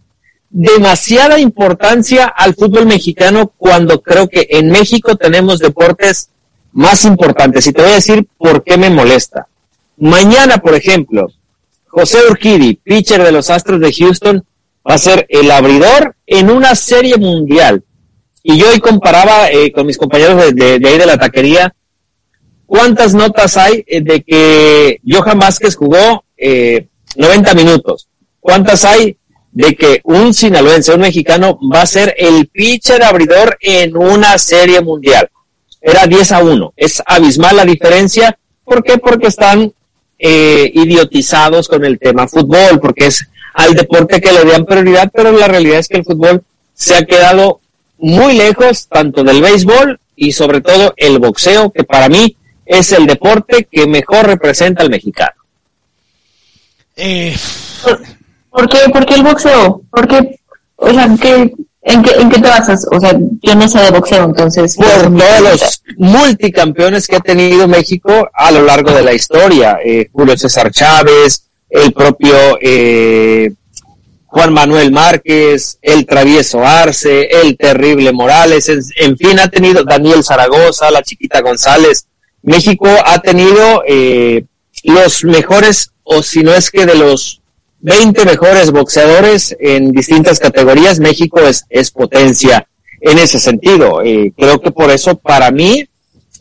[0.49, 6.29] demasiada importancia al fútbol mexicano cuando creo que en México tenemos deportes
[6.71, 7.67] más importantes.
[7.67, 9.47] Y te voy a decir por qué me molesta.
[9.97, 11.27] Mañana, por ejemplo,
[11.87, 14.43] José Urquidi, pitcher de los Astros de Houston,
[14.87, 17.83] va a ser el abridor en una serie mundial.
[18.41, 21.75] Y yo hoy comparaba eh, con mis compañeros de, ahí de la taquería,
[22.65, 26.87] ¿cuántas notas hay eh, de que Johan Vázquez jugó eh,
[27.17, 28.07] 90 minutos?
[28.39, 29.17] ¿Cuántas hay
[29.51, 34.81] de que un sinaloense, un mexicano, va a ser el pitcher abridor en una serie
[34.81, 35.29] mundial?
[35.81, 36.73] Era 10 a 1.
[36.75, 38.37] Es abismal la diferencia.
[38.63, 38.97] ¿Por qué?
[38.97, 39.71] Porque están
[40.17, 45.31] eh, idiotizados con el tema fútbol, porque es al deporte que le dan prioridad, pero
[45.31, 46.43] la realidad es que el fútbol
[46.73, 47.61] se ha quedado
[47.97, 52.35] muy lejos tanto del béisbol y sobre todo el boxeo, que para mí
[52.65, 55.33] es el deporte que mejor representa al mexicano.
[56.95, 57.35] Eh,
[58.49, 59.81] ¿Por, qué, por qué el boxeo?
[59.91, 60.39] Porque,
[60.75, 62.85] o sea, que ¿En qué, ¿En qué te basas?
[62.91, 64.75] O sea, yo no sé de boxeo, entonces...
[64.75, 69.79] Por todos los multicampeones que ha tenido México a lo largo de la historia.
[69.83, 73.53] Eh, Julio César Chávez, el propio eh,
[74.25, 80.23] Juan Manuel Márquez, el travieso Arce, el terrible Morales, en, en fin, ha tenido Daniel
[80.23, 82.07] Zaragoza, la chiquita González.
[82.41, 84.45] México ha tenido eh,
[84.83, 87.41] los mejores, o si no es que de los
[87.81, 92.67] 20 mejores boxeadores en distintas categorías, México es, es potencia
[93.01, 94.01] en ese sentido.
[94.03, 95.87] Eh, creo que por eso, para mí,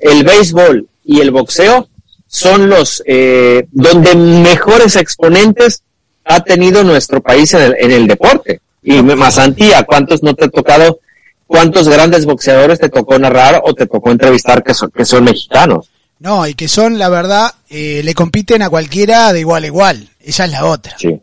[0.00, 1.88] el béisbol y el boxeo
[2.26, 5.82] son los eh, donde mejores exponentes
[6.24, 8.60] ha tenido nuestro país en el, en el deporte.
[8.82, 11.00] Y más antía, ¿cuántos no te ha tocado,
[11.46, 15.90] cuántos grandes boxeadores te tocó narrar o te tocó entrevistar que son, que son mexicanos?
[16.20, 20.08] No, y que son, la verdad, eh, le compiten a cualquiera de igual a igual.
[20.20, 20.96] Esa es la otra.
[20.98, 21.20] Sí.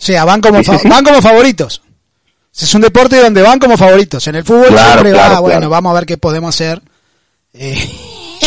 [0.00, 0.88] O sea, van como, Sí, sí, fa- sí.
[0.88, 1.82] van como favoritos.
[2.58, 4.26] Es un deporte donde van como favoritos.
[4.26, 6.80] En el fútbol Claro, siempre va, claro, bueno, vamos a ver qué podemos hacer.
[7.52, 7.90] Eh,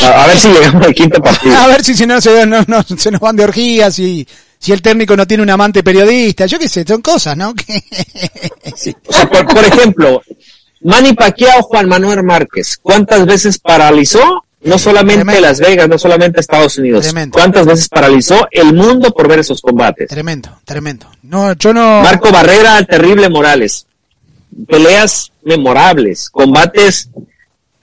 [0.01, 1.55] A, a ver si llegamos al quinto partido.
[1.57, 4.27] a ver si, si no, se, no, no- se nos van de orgías y
[4.59, 6.45] si el técnico no tiene un amante periodista.
[6.47, 7.53] Yo qué sé, son cosas, ¿no?
[7.55, 7.83] Que-
[8.71, 10.21] O sea, por, por ejemplo,
[10.81, 14.43] Manny Pacquiao, Juan Manuel Márquez, ¿cuántas veces paralizó?
[14.63, 15.41] No solamente Tremendo.
[15.41, 17.03] Las Vegas, no solamente Estados Unidos.
[17.03, 17.33] Tremendo.
[17.33, 20.07] ¿Cuántas veces paralizó el mundo por ver esos combates?
[20.07, 21.07] tremendo, tremendo.
[21.23, 22.01] No, yo no.
[22.01, 23.85] Marco Barrera, terrible Morales.
[24.67, 27.09] Peleas memorables, combates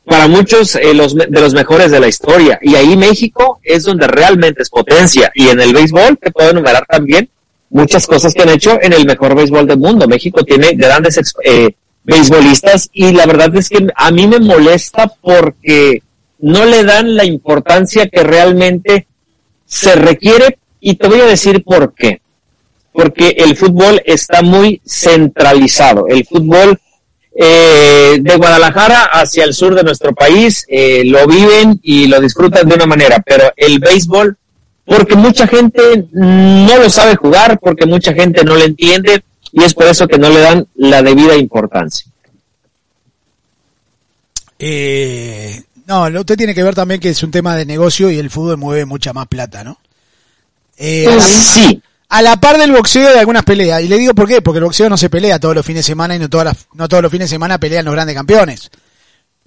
[0.05, 2.59] para muchos eh, los, de los mejores de la historia.
[2.63, 5.31] Y ahí México es donde realmente es potencia.
[5.35, 7.29] Y en el béisbol te puedo enumerar también
[7.71, 10.09] muchas cosas que han hecho en el mejor béisbol del mundo.
[10.09, 16.03] México tiene grandes eh, beisbolistas y la verdad es que a mí me molesta porque
[16.43, 19.07] no le dan la importancia que realmente
[19.67, 22.21] se requiere y te voy a decir por qué
[22.93, 26.07] porque el fútbol está muy centralizado.
[26.09, 26.79] El fútbol
[27.35, 32.69] eh, de Guadalajara hacia el sur de nuestro país eh, lo viven y lo disfrutan
[32.69, 34.37] de una manera, pero el béisbol,
[34.85, 39.23] porque mucha gente no lo sabe jugar, porque mucha gente no lo entiende
[39.53, 42.07] y es por eso que no le dan la debida importancia.
[44.59, 48.19] Eh, no, lo- usted tiene que ver también que es un tema de negocio y
[48.19, 49.79] el fútbol mueve mucha más plata, ¿no?
[50.79, 53.83] Eh, a, la, Sí, a la par del boxeo de algunas peleas.
[53.83, 55.91] Y le digo por qué, porque el boxeo no se pelea todos los fines de
[55.91, 58.71] semana y no, todas las- no todos los fines de semana pelean los grandes campeones.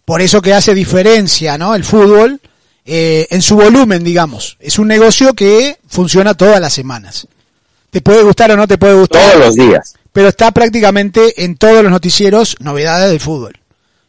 [0.06, 1.76] Por eso que hace diferencia, ¿no?
[1.76, 2.42] El fútbol
[2.86, 4.58] eh, en su volumen, digamos.
[4.60, 7.26] Es un negocio que funciona todas las semanas.
[7.90, 9.94] Te puede gustar o no te puede gustar todos los días.
[10.12, 13.58] pero está prácticamente en todos los noticieros novedades del fútbol.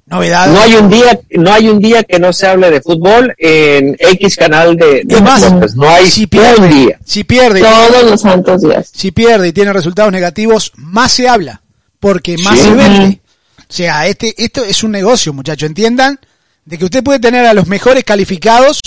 [0.06, 0.52] Novedades.
[0.54, 3.96] No hay un día, no hay un día que no se hable de fútbol en
[3.98, 5.76] X canal de, de Es más, deportes.
[5.76, 6.28] No hay si
[6.58, 6.98] un día.
[7.04, 8.90] si pierde, Todos los santos días.
[8.94, 11.62] si pierde y tiene resultados negativos, más se habla,
[12.00, 12.64] porque más Sí.
[12.66, 13.20] se vende.
[13.60, 15.66] O sea, este, esto es un negocio, muchachos.
[15.68, 16.20] Entiendan
[16.66, 18.80] de que usted puede tener a los mejores calificados.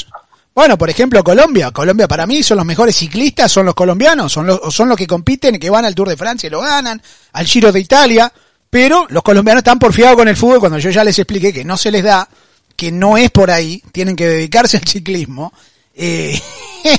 [0.53, 1.71] Bueno, por ejemplo, Colombia.
[1.71, 5.07] Colombia para mí son los mejores ciclistas, son los colombianos, son los, son los que
[5.07, 7.01] compiten y que van al Tour de Francia y lo ganan,
[7.33, 8.31] al Giro de Italia.
[8.79, 11.77] Pero los colombianos están porfiados con el fútbol cuando yo ya les expliqué que no
[11.77, 12.29] se les da,
[12.75, 15.51] que no es por ahí, tienen que dedicarse al ciclismo.
[15.95, 16.39] Eh,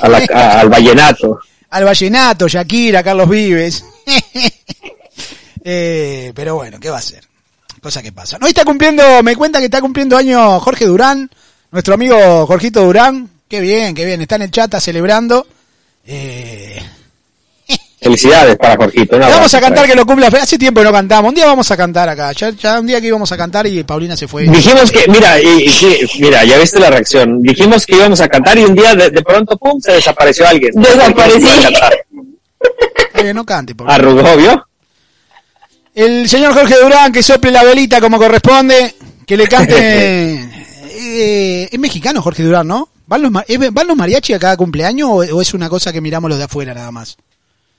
[0.01, 1.39] A la- a- al vallenato.
[1.71, 3.85] al Vallenato, Shakira, Carlos Vives.
[5.71, 7.25] Eh, pero bueno, ¿qué va a ser?
[7.83, 8.39] Cosa que pasa.
[8.41, 11.31] Hoy está cumpliendo, me cuenta que está cumpliendo año Jorge Durán,
[11.71, 13.29] nuestro amigo Jorgito Durán.
[13.49, 15.47] Qué bien, qué bien, está en el chat, está celebrando.
[16.07, 16.81] Eh,
[18.01, 19.19] Felicidades para Jorgito.
[19.19, 20.29] vamos a cantar que lo cumpla.
[20.29, 21.31] Hace tiempo que no cantamos.
[21.31, 22.31] Un día vamos a cantar acá.
[22.33, 24.45] Ya, ya un día que íbamos a cantar y Paulina se fue.
[24.45, 25.69] Dijimos que, mira, y-
[26.21, 27.43] mira, ya viste la reacción.
[27.43, 30.73] Dijimos que íbamos a cantar y un día de, de pronto, pum, se desapareció alguien.
[30.75, 31.93] Cantar.
[33.15, 34.01] Eh, no cante, por favor.
[34.01, 34.65] Arrugó, ¿vio?
[35.95, 38.95] El señor Jorge Durán que sople la velita como corresponde,
[39.27, 40.35] que le cante.
[41.01, 42.89] eh, es mexicano Jorge Durán, ¿no?
[43.07, 46.01] ¿Van los, ma- ¿Van los mariachi a cada cumpleaños o, o es una cosa que
[46.01, 47.17] miramos los de afuera nada más?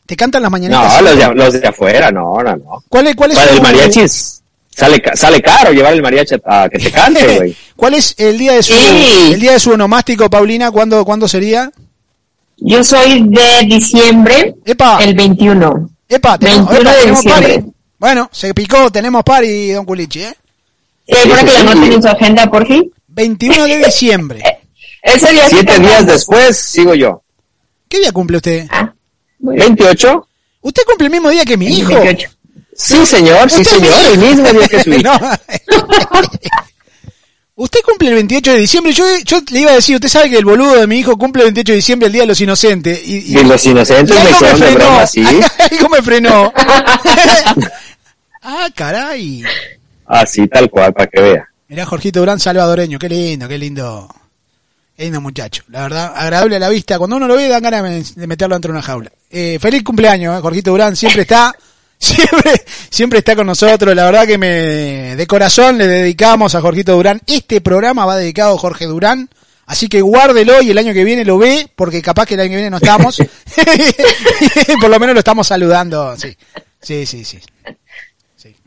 [0.10, 0.95] ¿Te cantan las mañanitas?
[0.95, 2.84] No, los de, los de afuera, no, no, no.
[2.89, 4.41] ¿Cuál es, cuál es Para el mariachi es-
[4.76, 7.55] sale, sale caro llevar el mariachi a que te cante, güey.
[7.76, 9.34] ¿Cuál es el día de su Sí.
[9.34, 10.72] el día de su onomástico, Paulina?
[10.72, 11.70] ¿Cuándo, ¿cuándo sería?
[12.57, 15.89] Yo soy de diciembre, Epa, el 21.
[16.10, 17.53] epa, tenemos, 21 epa, de tenemos diciembre.
[17.60, 17.72] party.
[17.99, 20.34] Bueno, se picó, tenemos party, don Culichi, ¿eh?
[21.07, 22.91] Sí, sí, que la anoten en su agenda, por fin.
[23.10, 24.41] 21 de diciembre.
[25.03, 27.22] Ese día sí Siete días después sigo yo.
[27.88, 28.66] ¿Qué día cumple usted?
[28.72, 28.89] Ah.
[29.40, 30.28] 28.
[30.62, 31.94] Usted cumple el mismo día que mi hijo.
[31.94, 32.30] 28.
[32.76, 33.94] Sí, señor, sí, señor.
[34.14, 35.12] El mismo día que su hijo.
[37.56, 38.94] Usted cumple el 28 de diciembre.
[38.94, 41.42] Yo, yo le iba a decir, usted sabe que el boludo de mi hijo cumple
[41.44, 43.02] el 28 de diciembre, el Día de los Inocentes.
[43.06, 44.76] Y, y- Y los inocentes y me algo frenó.
[44.80, 45.24] broma, sí.
[45.72, 46.54] algo me frenó.
[48.44, 49.44] ah, caray.
[50.06, 51.50] Así, tal cual, para que vea.
[51.68, 54.08] Mirá, Jorgito Durán salvadoreño, qué lindo, qué lindo.
[55.00, 56.97] Qué lindo muchacho, la verdad, agradable a la vista.
[56.97, 57.84] Cuando uno lo ve, dan ganas
[58.16, 59.10] de- de meterlo dentro de una jaula.
[59.32, 61.56] Eh, feliz cumpleaños, eh, Jorgito Durán, siempre está,
[61.97, 63.95] siempre, siempre está con nosotros.
[63.95, 67.22] La verdad que me, de corazón le dedicamos a Jorgito Durán.
[67.26, 69.30] Este programa va dedicado a Jorge Durán.
[69.68, 72.50] Así que guárdelo y el año que viene lo ve, porque capaz que el año
[72.50, 73.20] que viene no estamos.
[74.82, 76.36] Por lo menos lo estamos saludando, sí.
[76.82, 77.39] Sí, sí, sí.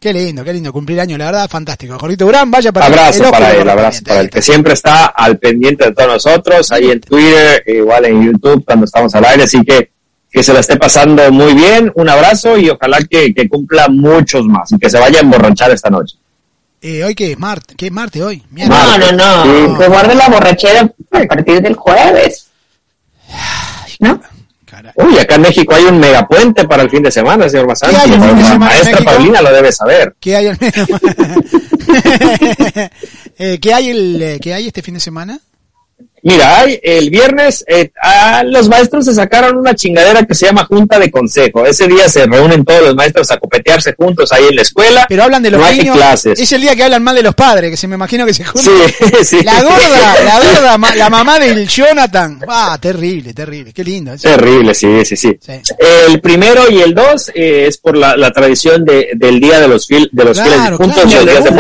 [0.03, 1.97] Qué lindo, qué lindo cumplir año, la verdad, fantástico.
[1.97, 5.07] Jorgito Durán, vaya para Abrazo el para ósculo él, abrazo para él, que siempre está
[5.07, 9.45] al pendiente de todos nosotros, ahí en Twitter, igual en YouTube cuando estamos al aire,
[9.45, 9.93] así que
[10.29, 14.45] que se la esté pasando muy bien, un abrazo y ojalá que, que cumpla muchos
[14.47, 16.17] más y que se vaya a emborrachar esta noche.
[16.81, 17.75] Eh, ¿Hoy qué es Marte?
[17.77, 18.39] ¿Qué es Marte hoy?
[18.39, 18.99] No, Mierda.
[18.99, 19.45] no, no.
[19.45, 19.79] Sí.
[19.79, 22.49] Que guarde la borrachera a partir del jueves.
[24.01, 24.21] ¿No?
[24.95, 27.97] Uy, acá en México hay un megapuente para el fin de semana, señor Masanti.
[27.97, 29.05] ¿Qué hay el en maestra?
[29.05, 30.15] Paulina lo debe saber.
[30.21, 30.47] ¿Qué hay
[33.39, 35.39] eh, ¿Qué hay el eh, qué hay este fin de semana?
[36.25, 40.65] Mira, hay, el viernes eh, a los maestros se sacaron una chingadera que se llama
[40.67, 41.67] Junta de Consejo.
[41.67, 45.05] Ese día se reúnen todos los maestros a copetearse juntos ahí en la escuela.
[45.09, 45.97] Pero hablan de los no hay niños.
[45.97, 46.39] clases.
[46.39, 48.45] Es el día que hablan mal de los padres, que se me imagino que se
[48.45, 48.73] juntan.
[48.89, 49.43] Sí, sí.
[49.43, 52.39] La gorda, la gorda, ma- la mamá del Jonathan.
[52.47, 53.73] Ah, terrible, terrible.
[53.73, 54.13] Qué lindo.
[54.13, 54.29] eso.
[54.29, 55.37] Terrible, sí, sí, sí.
[55.41, 55.53] Sí.
[56.07, 59.67] El primero y el dos eh, es por la, la tradición de, del Día de
[59.67, 61.51] los, fil- de los Claro, fieles claro, y los días de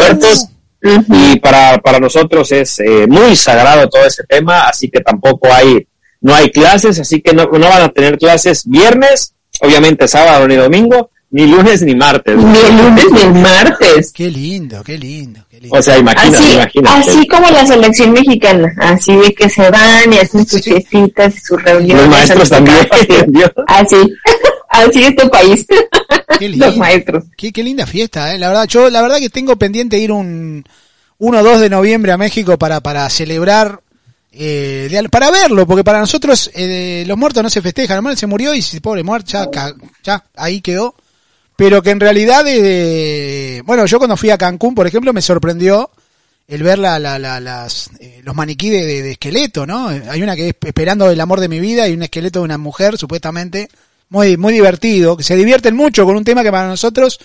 [1.08, 5.86] Y para, para nosotros es eh, muy sagrado todo ese tema, así que tampoco hay,
[6.20, 10.56] no hay clases, así que no, no van a tener clases viernes, obviamente sábado ni
[10.56, 12.36] domingo, ni lunes ni martes.
[12.36, 14.12] Ni el lunes ni el martes.
[14.12, 15.78] Qué lindo, qué lindo, qué lindo.
[15.78, 17.10] O sea, imagínate, Así, imagínate.
[17.10, 20.70] así como la selección mexicana, así de que se van y hacen sus Sí.
[20.72, 22.02] fiestitas y sus reuniones.
[22.04, 22.76] los maestros también.
[23.66, 23.96] Así,
[24.72, 25.66] así es tu país.
[26.38, 26.66] Qué lindo.
[26.66, 27.24] Los maestros.
[27.36, 28.38] Qué, qué linda fiesta, eh.
[28.38, 30.64] La verdad, yo, la verdad que tengo pendiente ir un
[31.18, 33.80] 1 o 2 de noviembre a México para, para celebrar,
[34.32, 38.26] eh, de para verlo, porque para nosotros, eh, los muertos no se festejan, normal se
[38.26, 40.94] murió y si pobre muerto, ya, ya, ahí quedó.
[41.54, 45.90] Pero que en realidad, eh, bueno, yo cuando fui a Cancún, por ejemplo, me sorprendió
[46.48, 49.88] el ver la, la, la- las, eh, los maniquí de, de- de esqueleto, ¿no?
[49.88, 52.58] Hay una que es esperando el amor de mi vida y un esqueleto de una
[52.58, 53.68] mujer, supuestamente,
[54.12, 57.18] muy, muy divertido, que se divierten mucho con un tema que para nosotros,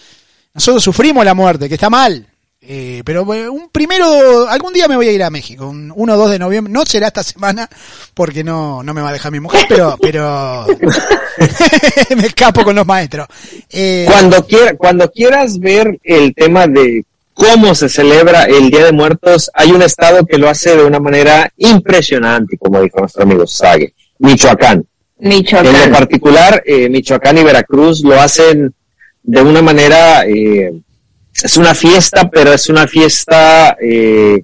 [0.53, 2.25] nosotros sufrimos la muerte, que está mal.
[2.61, 6.13] Eh, pero eh, un primero, algún día me voy a ir a México, un 1
[6.13, 7.69] o 2 de noviembre, no será esta semana,
[8.13, 10.65] porque no, no me va a dejar mi mujer, pero, pero
[12.15, 13.27] me escapo con los maestros.
[13.69, 18.93] Eh, Cuando, quiera, cuando quieras ver el tema de cómo se celebra el Día de
[18.93, 23.45] Muertos, hay un estado que lo hace de una manera impresionante, como dijo nuestro amigo
[23.45, 24.85] Sague, Michoacán.
[25.19, 25.91] En lo Michoacán.
[25.91, 28.73] particular, eh, Michoacán y Veracruz lo hacen
[29.23, 30.73] de una manera, eh,
[31.43, 34.43] es una fiesta, pero es una fiesta eh,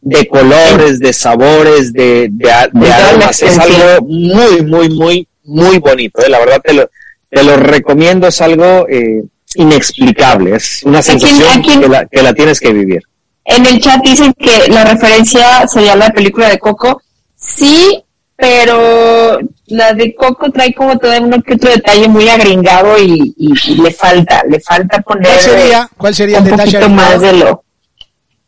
[0.00, 3.42] de colores, de sabores, de, de, de aromas.
[3.42, 6.22] Es algo muy, muy, muy, muy bonito.
[6.24, 6.28] eh.
[6.28, 6.90] La verdad te lo,
[7.30, 9.22] te lo recomiendo, es algo eh,
[9.56, 10.56] inexplicable.
[10.56, 13.02] Es una quién- sensación a quién- que, la, que la tienes que vivir.
[13.44, 17.02] En el chat dicen que la referencia sería la película de Coco.
[17.36, 18.02] Sí,
[18.42, 19.38] pero
[19.68, 23.74] la de Coco trae como todo uno que otro detalle muy agringado y, y- y
[23.76, 26.72] le falta, le falta poner ¿Cuál sería, cuál sería el un detalle?
[26.72, 27.64] poquito más de lo.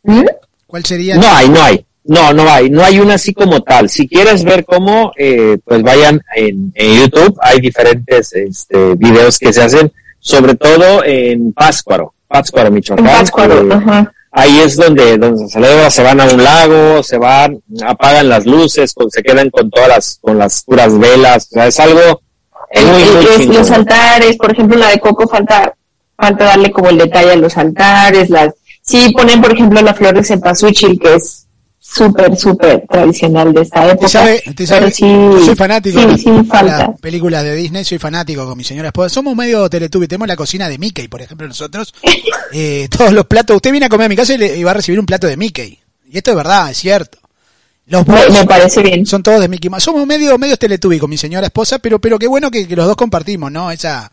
[0.02, 0.24] ¿Mm?
[0.66, 1.14] ¿Cuál sería?
[1.16, 1.86] No hay, no hay.
[2.06, 2.68] No, no hay.
[2.70, 3.88] No hay una así como tal.
[3.88, 7.38] Si quieres ver cómo, eh, pues vayan en, en YouTube.
[7.40, 13.06] Hay diferentes este, videos que se hacen, sobre todo en Pátzcuaro, Pátzcuaro, En Michoacán.
[13.06, 14.12] Pátzcuaro, Eh, ajá.
[14.36, 18.44] Ahí es donde, donde se celebra, se van a un lago, se van, apagan las
[18.46, 21.46] luces, con- se quedan con todas las, con las puras velas.
[21.50, 22.20] O sea, es algo
[22.70, 23.56] El- muy, el- muy es chingón.
[23.56, 25.72] los altares, por ejemplo, la de Coco falta,
[26.16, 30.14] falta darle como el detalle a los altares, las, sí ponen, por ejemplo, la flor
[30.14, 31.43] de cempasúchil, que es
[31.86, 34.06] súper, súper tradicional de esta época.
[34.06, 34.42] ¿Usted sabe?
[34.46, 34.90] ¿Usted sabe?
[34.90, 36.78] Sí, Yo soy fanático sí, de, sí, las- falta.
[36.88, 39.10] las películas de Disney, soy fanático con mi señora esposa.
[39.10, 41.94] Somos medio Teletubby, tenemos la cocina de Mickey, por ejemplo, nosotros.
[42.56, 44.70] Eh, todos los platos, usted viene a comer a mi casa y, le- y va
[44.70, 45.76] a recibir un plato de Mickey.
[46.08, 47.18] Y esto es verdad, es cierto.
[47.86, 49.04] Los Me, parece bien.
[49.04, 49.82] son todos de Mickey Mouse.
[49.82, 52.86] Somos medio, medio Teletubby con mi señora esposa, pero, pero qué bueno que, que los
[52.86, 53.72] dos compartimos, ¿no?
[53.72, 54.12] Esa,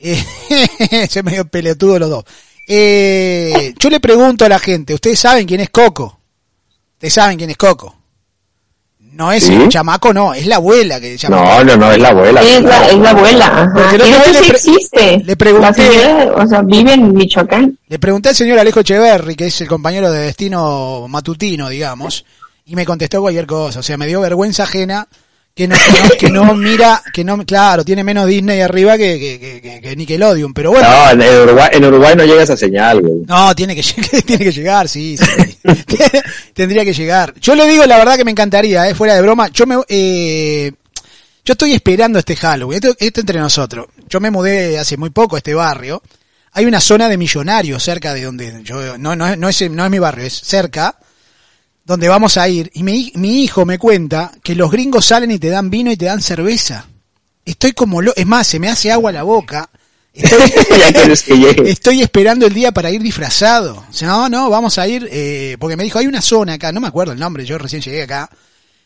[0.00, 0.20] eh,
[0.90, 2.24] ese medio peletudo los dos.
[2.66, 6.15] Eh, yo le pregunto a la gente, ¿ustedes saben quién es Coco?
[6.96, 7.94] ¿Ustedes saben quién es Coco?
[8.98, 9.54] No es Sí.
[9.54, 11.36] el chamaco, no, es la abuela que se llama.
[11.42, 12.42] No, no, no, es la abuela.
[12.42, 13.72] Es la, es la abuela, ajá.
[13.74, 15.22] Porque no le pre- existe.
[15.24, 17.78] le pregunté- La señora, o sea, vive en Michoacán.
[17.88, 22.26] Le pregunté al señor Alejo Echeverry, que es el compañero de destino matutino, digamos,
[22.66, 23.80] y me contestó cualquier cosa.
[23.80, 25.08] O sea, me dio vergüenza ajena
[25.56, 25.74] que no,
[26.20, 30.52] que no, mira, que no, claro, tiene menos Disney arriba que, que, que- que- Nickelodeon,
[30.52, 30.86] pero bueno.
[30.86, 33.22] No, en Uruguay, en Uruguay no llega esa señal, güey.
[33.26, 33.82] No, tiene que,
[34.26, 35.58] tiene que llegar, sí, sí.
[36.52, 37.32] Tendría que llegar.
[37.40, 39.48] Yo le digo la verdad que me encantaría, eh, fuera de broma.
[39.48, 40.72] Yo me, eh,
[41.42, 42.76] yo estoy esperando este Halloween.
[42.82, 43.86] Esto, esto entre nosotros.
[44.10, 46.02] Yo me mudé hace muy poco a este barrio.
[46.52, 49.90] Hay una zona de millonarios cerca de donde yo, no, no, no es, no es
[49.90, 50.96] mi barrio, es cerca,
[51.86, 52.70] donde vamos a ir.
[52.74, 55.96] Y mi, mi hijo me cuenta que los gringos salen y te dan vino y
[55.96, 56.86] te dan cerveza.
[57.44, 59.70] Estoy como lo, es más, se me hace agua la boca.
[60.12, 60.52] Estoy.
[61.66, 63.84] Estoy esperando el día para ir disfrazado.
[63.88, 66.72] O sea, no, no, vamos a ir, eh, porque me dijo, hay una zona acá,
[66.72, 68.28] no me acuerdo el nombre, yo recién llegué acá,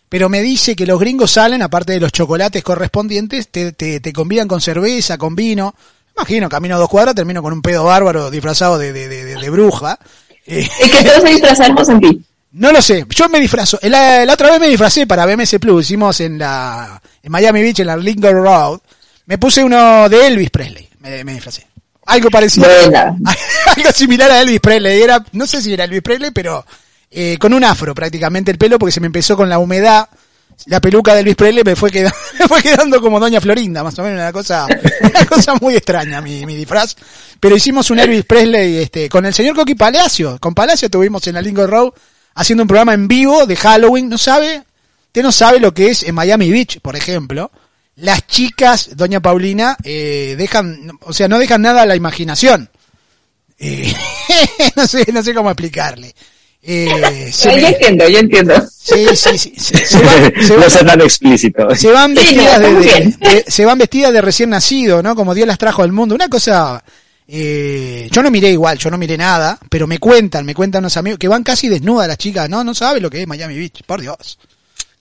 [0.08, 4.12] pero me dice que los gringos salen, aparte de los chocolates correspondientes, te, te, te
[4.12, 5.74] convidan con cerveza, con vino.
[6.16, 9.50] Imagino, camino dos cuadras, termino con un pedo bárbaro disfrazado de, de, de, de- de
[9.50, 9.98] bruja.
[10.46, 12.24] Eh, Es que todos se disfrazamos en ti.
[12.52, 13.78] No lo sé, yo me disfrazo.
[13.82, 17.80] La, la otra vez me disfracé para BMS Plus, hicimos en la en Miami Beach,
[17.80, 18.80] en la Lincoln Road.
[19.26, 21.66] Me puse uno de Elvis Presley, me, me disfracé.
[22.06, 22.66] Algo parecido.
[23.76, 25.00] Algo similar a Elvis Presley.
[25.00, 26.64] Era, no sé si era Elvis Presley, pero
[27.10, 30.08] eh, con un afro prácticamente el pelo, porque se me empezó con la humedad.
[30.66, 33.98] La peluca de Elvis Presley me fue, quedando, me fue quedando como Doña Florinda, más
[33.98, 34.66] o menos, una cosa,
[35.00, 36.96] una cosa muy extraña mi, mi disfraz.
[37.38, 40.38] Pero hicimos un Elvis Presley este, con el señor Coqui Palacio.
[40.40, 41.92] Con Palacio tuvimos en la Lincoln Road
[42.34, 44.08] haciendo un programa en vivo de Halloween.
[44.08, 44.62] No sabe,
[45.06, 47.50] usted no sabe lo que es en Miami Beach, por ejemplo.
[47.96, 52.70] Las chicas, Doña Paulina, eh, dejan, o sea, no dejan nada a la imaginación.
[53.58, 53.92] Eh,
[54.76, 56.14] no sé, no sé cómo explicarle.
[56.62, 58.54] Eh, Yo me- entiendo, yo entiendo.
[58.70, 61.74] sí, sí, sí, se, se van, se no sea tan explícito.
[61.74, 65.14] se van Sí, vestidas no, de, de- se van vestidas de recién nacido, ¿no?
[65.16, 66.14] Como Dios las trajo al mundo.
[66.14, 66.82] Una cosa,
[67.32, 70.96] eh, yo no miré igual, yo no miré nada, pero me cuentan, me cuentan unos
[70.96, 73.82] amigos que van casi desnudas las chicas, no, no sabe lo que es Miami Beach,
[73.86, 74.38] por Dios.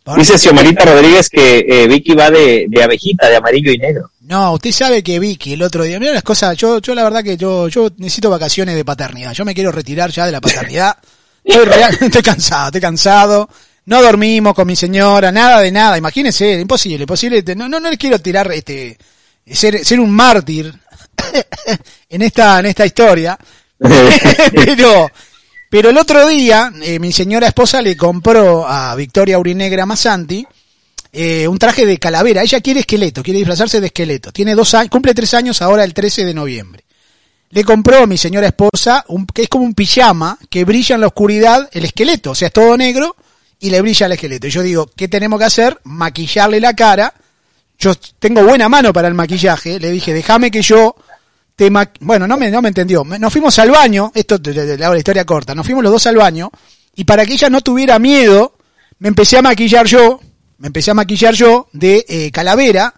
[0.04, 4.12] Por Dice Xiomarita Rodríguez que eh, Vicky va de, de abejita, de amarillo y negro.
[4.22, 7.24] No, usted sabe que Vicky el otro día, mira las cosas, yo, yo la verdad
[7.24, 10.96] que yo, yo necesito vacaciones de paternidad, yo me quiero retirar ya de la paternidad,
[11.44, 13.50] estoy, real- estoy cansado, estoy cansado,
[13.86, 17.98] no dormimos con mi señora, nada de nada, imagínense, imposible, imposible, no, no, no le
[17.98, 18.98] quiero tirar este,
[19.52, 20.72] ser, ser un mártir
[22.10, 23.38] en esta, en esta historia,
[24.54, 25.12] pero,
[25.70, 30.46] pero el otro día, eh, mi señora esposa le compró a Victoria Urinegra Masanti,
[31.12, 32.44] eh, un traje de calavera.
[32.44, 34.32] Ella quiere esqueleto, quiere disfrazarse de esqueleto.
[34.32, 36.84] Tiene dos años, cumple tres años ahora el 13 de noviembre.
[37.52, 41.02] Le compró a mi señora esposa un, que es como un pijama que brilla en
[41.02, 42.32] la oscuridad el esqueleto.
[42.32, 43.16] O sea, es todo negro
[43.60, 44.48] y le brilla el esqueleto.
[44.48, 45.80] Y yo digo, ¿qué tenemos que hacer?
[45.84, 47.14] Maquillarle la cara.
[47.80, 49.80] Yo tengo buena mano para el maquillaje.
[49.80, 50.96] Le dije, déjame que yo
[51.60, 53.03] te ma- bueno, no me, no me entendió.
[53.03, 55.84] Nos fuimos al baño, esto te- te- te- le hago la historia corta, nos fuimos
[55.84, 56.49] los dos al baño,
[56.95, 58.55] y para que ella no tuviera miedo,
[58.99, 60.22] me empecé a maquillar yo,
[60.60, 62.93] me empecé a maquillar yo de eh, calavera.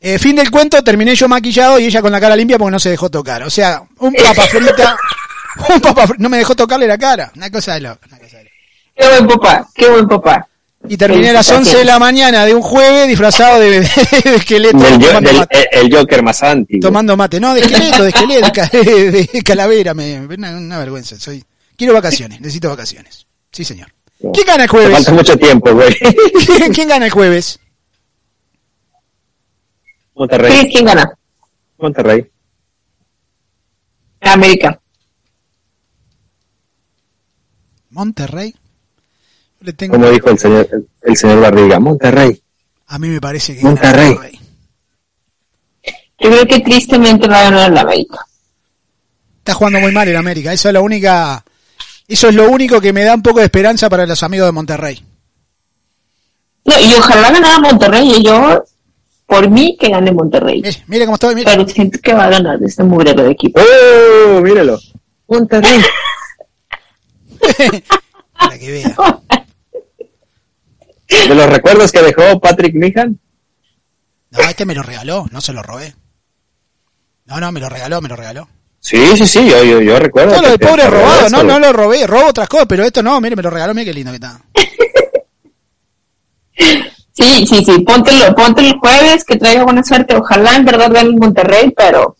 [0.00, 2.78] Eh, fin del cuento, terminé yo maquillado y ella con la cara limpia porque no
[2.78, 3.42] se dejó tocar.
[3.42, 4.96] O sea, un papa frita,
[5.74, 7.30] un papa fri- no me dejó tocarle la cara.
[7.36, 8.00] Una cosa de loco.
[8.08, 8.54] una cosa de loco.
[8.96, 10.48] Qué buen papá, qué buen papá.
[10.88, 13.80] Y terminé a las 11 de la mañana de un jueves disfrazado de,
[14.24, 14.78] de esqueleto.
[14.78, 15.68] Del, yo- tomando del- mate.
[15.72, 16.80] el Joker más antiguo.
[16.80, 17.38] Tomando mate.
[17.40, 19.94] No, de esqueleto, de esqueleto, de, ca- de calavera.
[19.94, 21.18] Me, una, una vergüenza.
[21.18, 21.44] Soy,
[21.76, 23.26] quiero vacaciones, necesito vacaciones.
[23.52, 23.92] Sí, señor.
[24.18, 24.92] ¿Quién gana el Te jueves?
[24.92, 25.94] falta mucho tiempo, güey.
[26.46, 27.58] ¿Quién, quién gana el jueves?
[30.14, 30.70] Monterrey.
[30.70, 31.12] ¿quién gana?
[31.78, 32.30] Monterrey.
[34.20, 34.80] América.
[37.90, 38.54] Monterrey.
[39.62, 41.78] Yo Le tengo, Como dijo el señor, el, el señor Barriga.
[41.78, 42.42] Monterrey.
[42.88, 44.16] a mí me parece que Monterrey.
[46.18, 48.26] Yo creo que tristemente va a ganar la América.
[49.38, 50.52] Está jugando muy mal el América.
[50.52, 51.44] Eso es la única,
[52.06, 54.52] eso es lo único que me da un poco de esperanza para los amigos de
[54.52, 55.04] Monterrey.
[56.64, 58.14] No, y ojalá ganara Monterrey.
[58.18, 58.64] Y yo,
[59.26, 60.62] por mí, que gane Monterrey.
[60.62, 61.50] Mire, mire cómo estoy, mire.
[61.50, 63.60] Pero siento que va a ganar de este mugrero de equipo.
[63.60, 64.40] ¡Oh!
[64.40, 64.78] Mírelo.
[65.28, 65.80] Monterrey.
[68.38, 68.94] Para que vea.
[71.28, 73.18] De los recuerdos que dejó Patrick Mihan.
[74.30, 75.94] No, este me lo regaló, no se lo robé.
[77.26, 78.48] No, no, me lo regaló, me lo regaló.
[78.80, 80.32] Sí, sí, sí, yo, yo, yo recuerdo.
[80.34, 82.84] No, lo que de te- pobre robado, no, no lo robé, robo otras cosas, pero
[82.84, 84.40] esto no, mire, me lo regaló, mire qué lindo que está.
[87.14, 87.78] Sí, sí, sí.
[87.80, 90.16] Póntelo, póntelo el jueves, que traiga buena suerte.
[90.16, 92.16] Ojalá en verdad gane el Monterrey, pero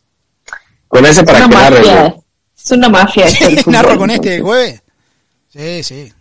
[0.89, 2.17] Con ese es para una que narre, mafia.
[2.57, 3.27] Es una mafia.
[3.41, 4.83] del ¿Narro con este jueves?
[5.49, 6.13] Sí, sí.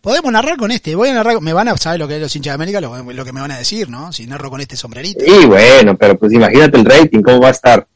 [0.00, 2.22] Podemos narrar con este, voy a narrar, con- me van a saber lo que es
[2.22, 4.12] los hinchas de América, lo, lo que me van a decir, ¿no?
[4.12, 5.24] Si narro con este sombrerito.
[5.24, 7.86] Sí, bueno, pero pues imagínate el rating, cómo va a estar.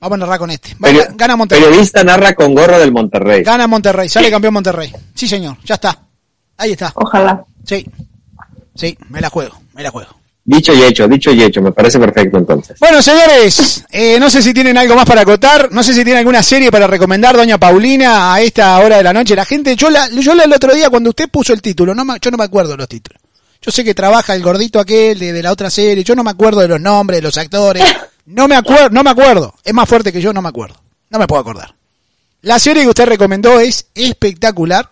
[0.00, 0.74] Vamos a narrar con este.
[0.74, 1.62] Va, Perio- gana Monterrey.
[1.64, 3.44] Periodista narra con gorro del Monterrey.
[3.44, 4.92] Gana Monterrey, sale campeón Monterrey.
[5.14, 5.96] Sí, señor, ya está.
[6.56, 6.90] Ahí está.
[6.96, 7.44] Ojalá.
[7.64, 7.86] Sí.
[8.74, 10.10] Sí, me la juego, me la juego.
[10.44, 12.76] Dicho y hecho, dicho y hecho, me parece perfecto entonces.
[12.80, 16.18] Bueno, señores, eh, no sé si tienen algo más para acotar, no sé si tienen
[16.18, 19.36] alguna serie para recomendar, doña Paulina, a esta hora de la noche.
[19.36, 22.04] La gente, yo la, yo la el otro día cuando usted puso el título, no
[22.04, 23.22] me- yo no me acuerdo de los títulos.
[23.60, 26.30] Yo sé que trabaja el gordito aquel de, de la otra serie, yo no me
[26.32, 27.84] acuerdo de los nombres, de los actores,
[28.26, 29.54] no me acuerdo, no me acuerdo.
[29.62, 30.74] Es más fuerte que yo, no me acuerdo.
[31.10, 31.72] No me puedo acordar.
[32.40, 34.88] La serie que usted recomendó es espectacular,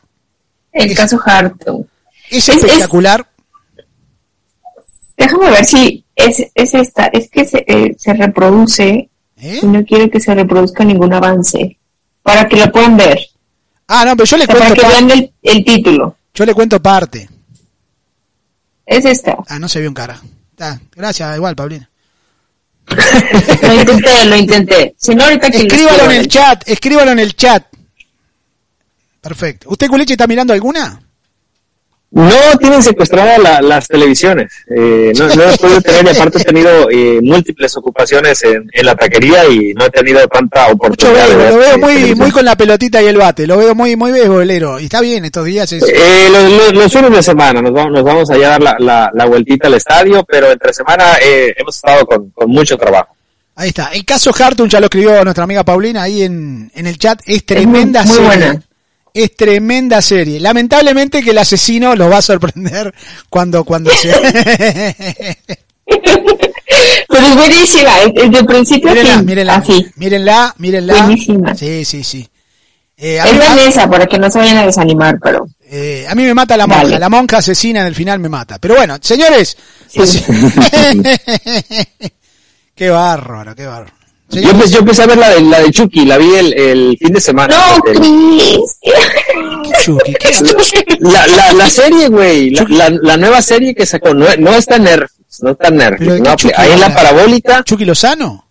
[0.73, 1.23] El caso es
[2.31, 3.27] Es- es- espectacular.
[5.21, 7.07] Déjame ver si es, es esta.
[7.09, 9.61] Es que se, eh, se reproduce ¿eh?
[9.63, 11.77] y no quiero que se reproduzca ningún avance.
[12.23, 13.19] Para que lo puedan ver.
[13.87, 16.17] Ah, no, pero yo le O sea, para cuento, que pa- vean el, el título.
[16.35, 17.29] yo le cuento parte.
[18.87, 19.37] Es esta.
[19.49, 20.19] Ah, no se vio un cara.
[20.59, 21.89] Ah, gracias, igual, Paulina.
[23.63, 24.95] Lo intenté, lo intenté.
[24.99, 27.67] Si no, ahorita que lo Escríbalo en el chat, escríbalo en el chat.
[29.21, 29.69] Perfecto.
[29.71, 31.01] ¿Usted, Culiche, está mirando alguna?
[32.13, 34.53] No tienen secuestradas la- las televisiones.
[34.69, 38.87] Eh, no, no he podido tener, y aparte he tenido eh, múltiples ocupaciones en, en
[38.87, 41.29] la taquería y no he tenido tanta Mucho oportunidad.
[41.29, 43.95] ver, lo veo eh, muy, muy con la pelotita y el bate, lo veo muy,
[43.95, 44.81] muy beisbolero.
[44.81, 45.71] Y está bien estos días.
[45.73, 45.85] Es...
[45.89, 48.77] Eh, los, los- los fines de semana nos vamos, nos vamos allá a dar la,
[48.81, 53.15] la, la vueltita al estadio, pero entre semana eh, hemos estado con, con mucho trabajo.
[53.55, 53.91] Ahí está.
[53.93, 57.21] El caso Hartung ya lo escribió nuestra amiga Paulina ahí en, en el chat.
[57.27, 58.27] Es tremenda muy serie.
[58.27, 58.63] buena.
[59.13, 60.39] Es tremenda serie.
[60.41, 62.95] Lamentablemente que el asesino los va a sorprender
[63.29, 64.15] cuando, cuando se...
[67.09, 67.99] Pero es buenísima.
[68.01, 69.27] es- es de principio a mírenla, fin.
[69.27, 69.87] mírenla, Así.
[69.97, 71.03] mírenla, mírenla.
[71.05, 71.55] Buenísima.
[71.55, 72.29] Sí, sí, sí.
[72.97, 75.47] Eh, Es danesa, para que no se vayan a desanimar, pero...
[75.63, 76.99] eh, a mí me mata la monja, Dale.
[76.99, 78.59] la monja asesina en el final me mata.
[78.59, 79.57] Pero bueno, señores.
[79.95, 80.23] pues-
[82.75, 83.95] qué bárbaro, qué bárbaro.
[84.33, 87.13] Yo, yo empecé a ver la de, la de Chucky, la vi el, el fin
[87.13, 87.57] de semana.
[87.57, 88.79] No, porque- Chris.
[89.83, 90.31] Chucky, ¿qué?
[91.01, 94.79] la, la, la serie, güey, la, la, la nueva serie que sacó, no, no está
[94.79, 98.47] Netflix, no está ¿de no, Chucky ahí en la parabólica, Chucky Lozano.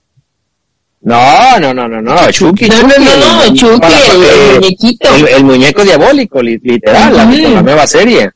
[1.01, 4.29] no, no, no, no, no, Chucky, No, no, Chucky, no, el- Chucky, para- el- el
[4.29, 5.15] eh, muñequito.
[5.15, 8.31] el, el muñeco diabólico, li- literal, la, la nueva serie.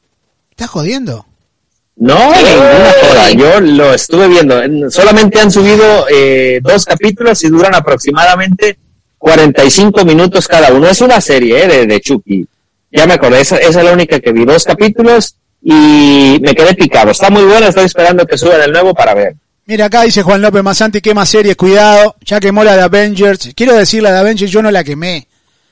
[0.52, 1.26] ¿Estás jodiendo?
[1.96, 3.32] No, ninguna joda.
[3.32, 4.62] Yo lo estuve viendo.
[4.62, 8.78] En- Solamente han subido eh, dos capítulos y duran aproximadamente
[9.18, 10.88] 45 minutos cada uno.
[10.88, 12.46] Es una serie eh, de, de Chucky.
[12.91, 14.46] Ya me acordé, esa, esa es la única que vi.
[14.46, 17.12] Dos capítulos y me quedé picado.
[17.12, 19.36] Está muy buena, estoy esperando que suban el nuevo para ver.
[19.66, 23.52] Mira, acá dice Juan López Mazanti, quema series, cuidado, ya quemó la de Avengers.
[23.56, 25.28] Quiero decir, la de Avengers yo no la quemé.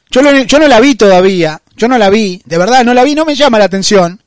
[0.10, 3.04] Yo, lo- yo no la vi todavía, yo no la vi, de verdad, no la
[3.04, 4.21] vi, no me llama la atención.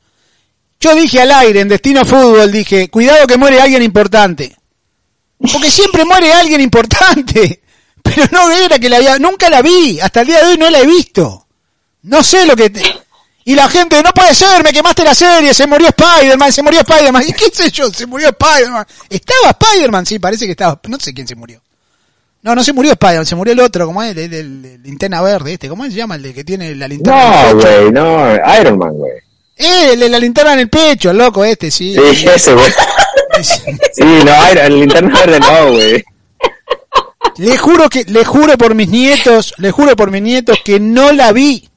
[0.79, 4.55] Yo dije al aire, en Destino Fútbol, dije, cuidado que muere alguien importante.
[5.39, 7.61] Porque siempre muere alguien importante.
[8.03, 10.69] Pero no era que la había, nunca la vi, hasta el día de hoy no
[10.69, 11.47] la he visto.
[12.03, 12.69] No sé lo que...
[12.69, 12.83] te-
[13.45, 16.81] Y la gente, no puede ser, me quemaste la serie, se murió Spider-Man, se murió
[16.81, 17.23] Spider-Man.
[17.27, 17.91] ¿Y qué sé yo?
[17.91, 18.85] Se murió Spider-Man.
[19.09, 20.79] Estaba Spider-Man, sí, parece que estaba.
[20.87, 21.61] No sé quién se murió.
[22.43, 24.11] No, no se murió Spider-Man, se murió el otro, ¿cómo es?
[24.15, 26.13] El, el- el- linterna verde, este, ¿cómo se llama?
[26.15, 28.35] El de que tiene la linterna No, güey, no.
[28.61, 29.13] Iron Man, güey.
[29.55, 31.93] Eh, el de la linterna en el pecho, el loco este, sí.
[31.93, 32.71] Sí, ese, güey.
[33.93, 36.03] Sí, no, el linterna verde no, güey.
[37.37, 41.11] Le juro que, le juro por mis nietos, le juro por mis nietos que no
[41.11, 41.69] la vi.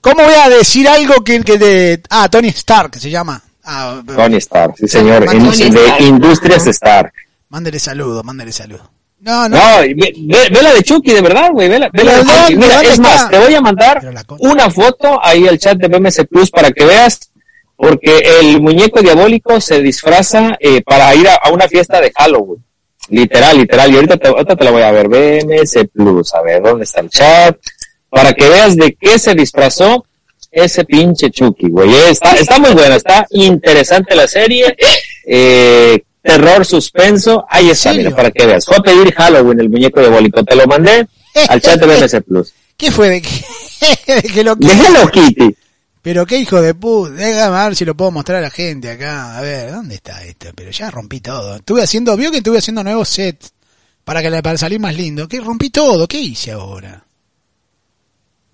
[0.00, 3.42] ¿Cómo voy a decir algo que, que de, ah, Tony Stark se llama?
[3.64, 5.28] Ah, Tony Stark, sí, señor.
[5.28, 6.04] De.
[6.04, 7.12] Industrias Stark.
[7.48, 8.88] Mándele saludo, mándele saludo.
[9.20, 10.12] No, no, No, ve,
[10.50, 11.68] ve- la de Chucky, de verdad, güey.
[11.68, 12.56] Ve la, ve la de Chucky.
[12.56, 14.00] Mira, ¿Dónde es más, te voy a mandar
[14.38, 17.20] una foto ahí al chat de BMS Plus para que veas,
[17.76, 22.64] porque el muñeco diabólico se disfraza eh, para ir a, a una fiesta de Halloween.
[23.10, 23.90] Literal, literal.
[23.92, 25.08] Y ahorita te, ahorita te la voy a ver.
[25.08, 27.56] BMS Plus, a ver, ¿dónde está el chat?
[28.08, 30.04] Para que veas de qué se disfrazó
[30.50, 31.90] ese pinche Chucky, güey.
[31.94, 34.74] Eh, Está, está muy buena, está interesante la serie.
[35.26, 37.44] Eh, terror, suspenso.
[37.48, 38.64] Ahí está, mira, para que veas.
[38.64, 40.44] Fue a pedir Halloween el muñeco diabólico.
[40.44, 41.06] Te lo mandé
[41.48, 42.52] al chat de BMS Plus.
[42.76, 43.22] ¿Qué fue de
[44.06, 45.56] que, de que lo De Hello Kitty.
[46.02, 49.36] Pero qué hijo de puta, déjame ver si lo puedo mostrar a la gente acá.
[49.36, 50.48] A ver, ¿dónde está esto?
[50.54, 51.56] Pero ya rompí todo.
[51.56, 53.52] Estuve haciendo, vio que estuve haciendo nuevos sets
[54.02, 55.28] para que para salir más lindo.
[55.28, 57.04] Que rompí todo, ¿qué hice ahora?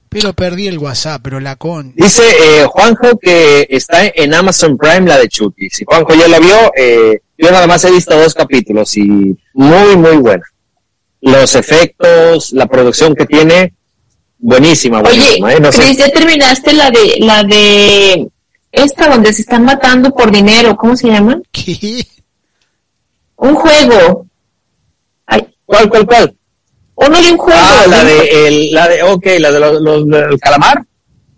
[0.09, 1.93] Pero perdí el WhatsApp, pero la con.
[1.95, 5.69] Dice eh, Juanjo que está en Amazon Prime la de Chucky.
[5.71, 9.05] Si Juanjo ya la vio, eh, yo nada más he visto dos capítulos y
[9.55, 10.45] muy, muy buena.
[11.21, 13.75] Los efectos, la producción que tiene,
[14.39, 15.53] buenísima, Oye, buenísima.
[15.55, 15.61] ¿eh?
[15.61, 18.29] No sé- Chris, ¿ya terminaste la de, la de
[18.71, 20.77] esta donde se están matando por dinero?
[20.77, 21.41] ¿Cómo se llama?
[21.51, 22.07] ¿Qué?
[23.37, 24.27] Un juego.
[25.27, 26.37] Ay, ¿Cuál, cuál, cuál?
[26.97, 27.61] Uno de un juego.
[27.63, 30.83] Ah, la de, el, la de, ok, la de los, los- del calamar.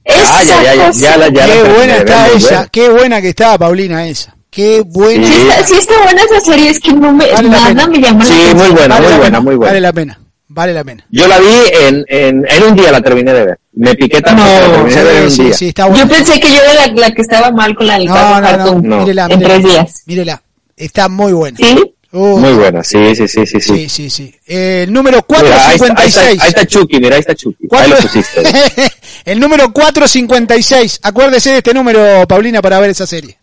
[0.04, 1.00] Esa Ah, ya, ya, ya, cosa.
[1.00, 2.68] ya la, ya qué buena está esa, buena.
[2.72, 4.34] qué buena que está Paulina esa.
[4.50, 5.26] Qué buena.
[5.26, 7.86] Sí está, sí está buena esa serie, es que no me, Vale nada pena.
[7.88, 8.56] me llama la Sí, atención.
[8.56, 9.70] muy buena, Vale muy buena, pena, muy buena.
[9.70, 10.18] Vale la pena.
[10.50, 11.06] Vale la pena.
[11.10, 11.46] Yo la vi
[11.82, 13.58] en, en, en un día la terminé de ver.
[13.74, 15.52] Me piqué tanto la No, terminé de ver en un sí, día.
[15.54, 16.02] sí, está buena.
[16.04, 18.56] Yo pensé que yo era la, la que estaba mal con la del No, no,
[18.56, 18.98] no, no.
[19.00, 19.54] Mírela, en mírela.
[19.54, 20.02] tres días.
[20.06, 20.42] Mírela.
[20.76, 21.58] Está muy buena.
[21.58, 21.94] ¿Sí?
[22.20, 23.60] Uh, Muy buena, sí, sí, sí, sí.
[23.60, 23.74] sí.
[23.76, 24.34] Sí, sí, sí.
[24.46, 26.42] Eh, el número Mira, ahí, está, ahí, está, 456.
[26.42, 27.68] ahí está Chucky, mira, ahí está Chucky.
[27.70, 28.42] Ahí lo Cuatro- pusiste.
[29.24, 30.98] el número 456.
[31.04, 33.38] Acuérdese de este número, Paulina, para ver esa serie.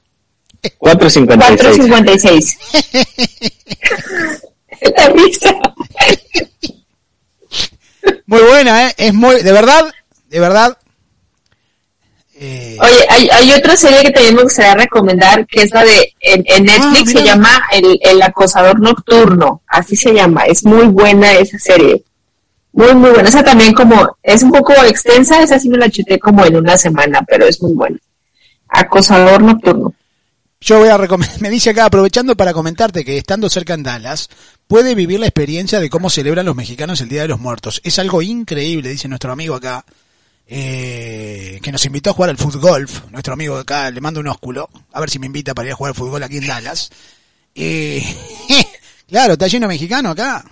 [0.77, 2.57] 456.
[2.67, 4.41] 4.56.
[4.97, 5.55] la risa.
[8.25, 8.93] Muy buena, ¿eh?
[8.97, 9.85] Es muy, de verdad,
[10.27, 10.77] de verdad.
[12.37, 16.13] Eh, Oye, hay, hay otra serie que también me gustaría recomendar, que es la de,
[16.19, 17.19] en, en Netflix Ah, mira.
[17.21, 22.03] se llama el, el Acosador Nocturno, así se llama, es muy buena esa serie.
[22.73, 23.29] Muy, muy buena.
[23.29, 26.77] Esa también como, es un poco extensa, esa sí me la chuté como en una
[26.77, 27.97] semana, pero es muy buena.
[28.67, 29.93] Acosador Nocturno.
[30.59, 34.29] yo voy a recomendar, me dice acá, aprovechando para comentarte que estando cerca en Dallas,
[34.67, 37.79] puede vivir la experiencia de cómo celebran los mexicanos el Día de los Muertos.
[37.85, 39.85] Es algo increíble, dice nuestro amigo acá,
[40.47, 43.01] eh, que nos invitó a jugar al fútbol golf.
[43.11, 45.75] Nuestro amigo acá le mando un ósculo, a ver si me invita para ir a
[45.75, 46.89] jugar al fútbol aquí en Dallas.
[47.53, 48.03] Eh,
[49.07, 50.43] claro, está lleno mexicano acá.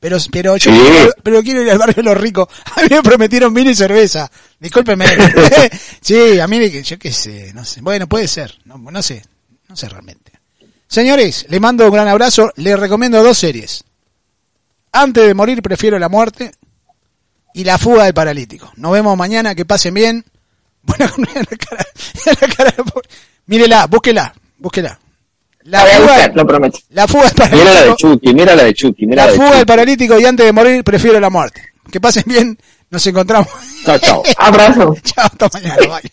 [0.00, 2.48] Pero, pero yo quiero, pero quiero ir al barrio de los ricos.
[2.76, 4.28] A mí me prometieron vino y cerveza.
[4.58, 5.06] Discúlpeme.
[6.00, 7.80] sí, a mí, me- yo qué sé, no sé.
[7.82, 8.58] Bueno, puede ser.
[8.64, 9.22] No, no sé.
[9.68, 10.32] No sé realmente.
[10.88, 12.52] Señores, le mando un gran abrazo.
[12.56, 13.84] Les recomiendo dos series.
[14.90, 16.52] Antes de morir prefiero la muerte
[17.54, 18.72] y la fuga del paralítico.
[18.76, 20.24] Nos vemos mañana, que pasen bien.
[20.84, 21.86] Bueno, mira la cara,
[22.26, 23.08] mira la cara de pobre.
[23.46, 24.98] Mírela, búsquela, búsquela.
[25.62, 26.78] La fuga, buscar, lo prometo.
[26.90, 27.96] la fuga del Mira la de paralítico.
[27.96, 30.52] Chucky, mira la de Chucky, mira La la de fuga del paralítico y antes de
[30.52, 31.62] morir prefiero la muerte.
[31.88, 32.58] Que pasen bien,
[32.90, 33.46] nos encontramos.
[33.84, 34.22] Chao, chao.
[34.38, 34.96] Abrazo.
[35.04, 36.12] Chao, hasta mañana, bye.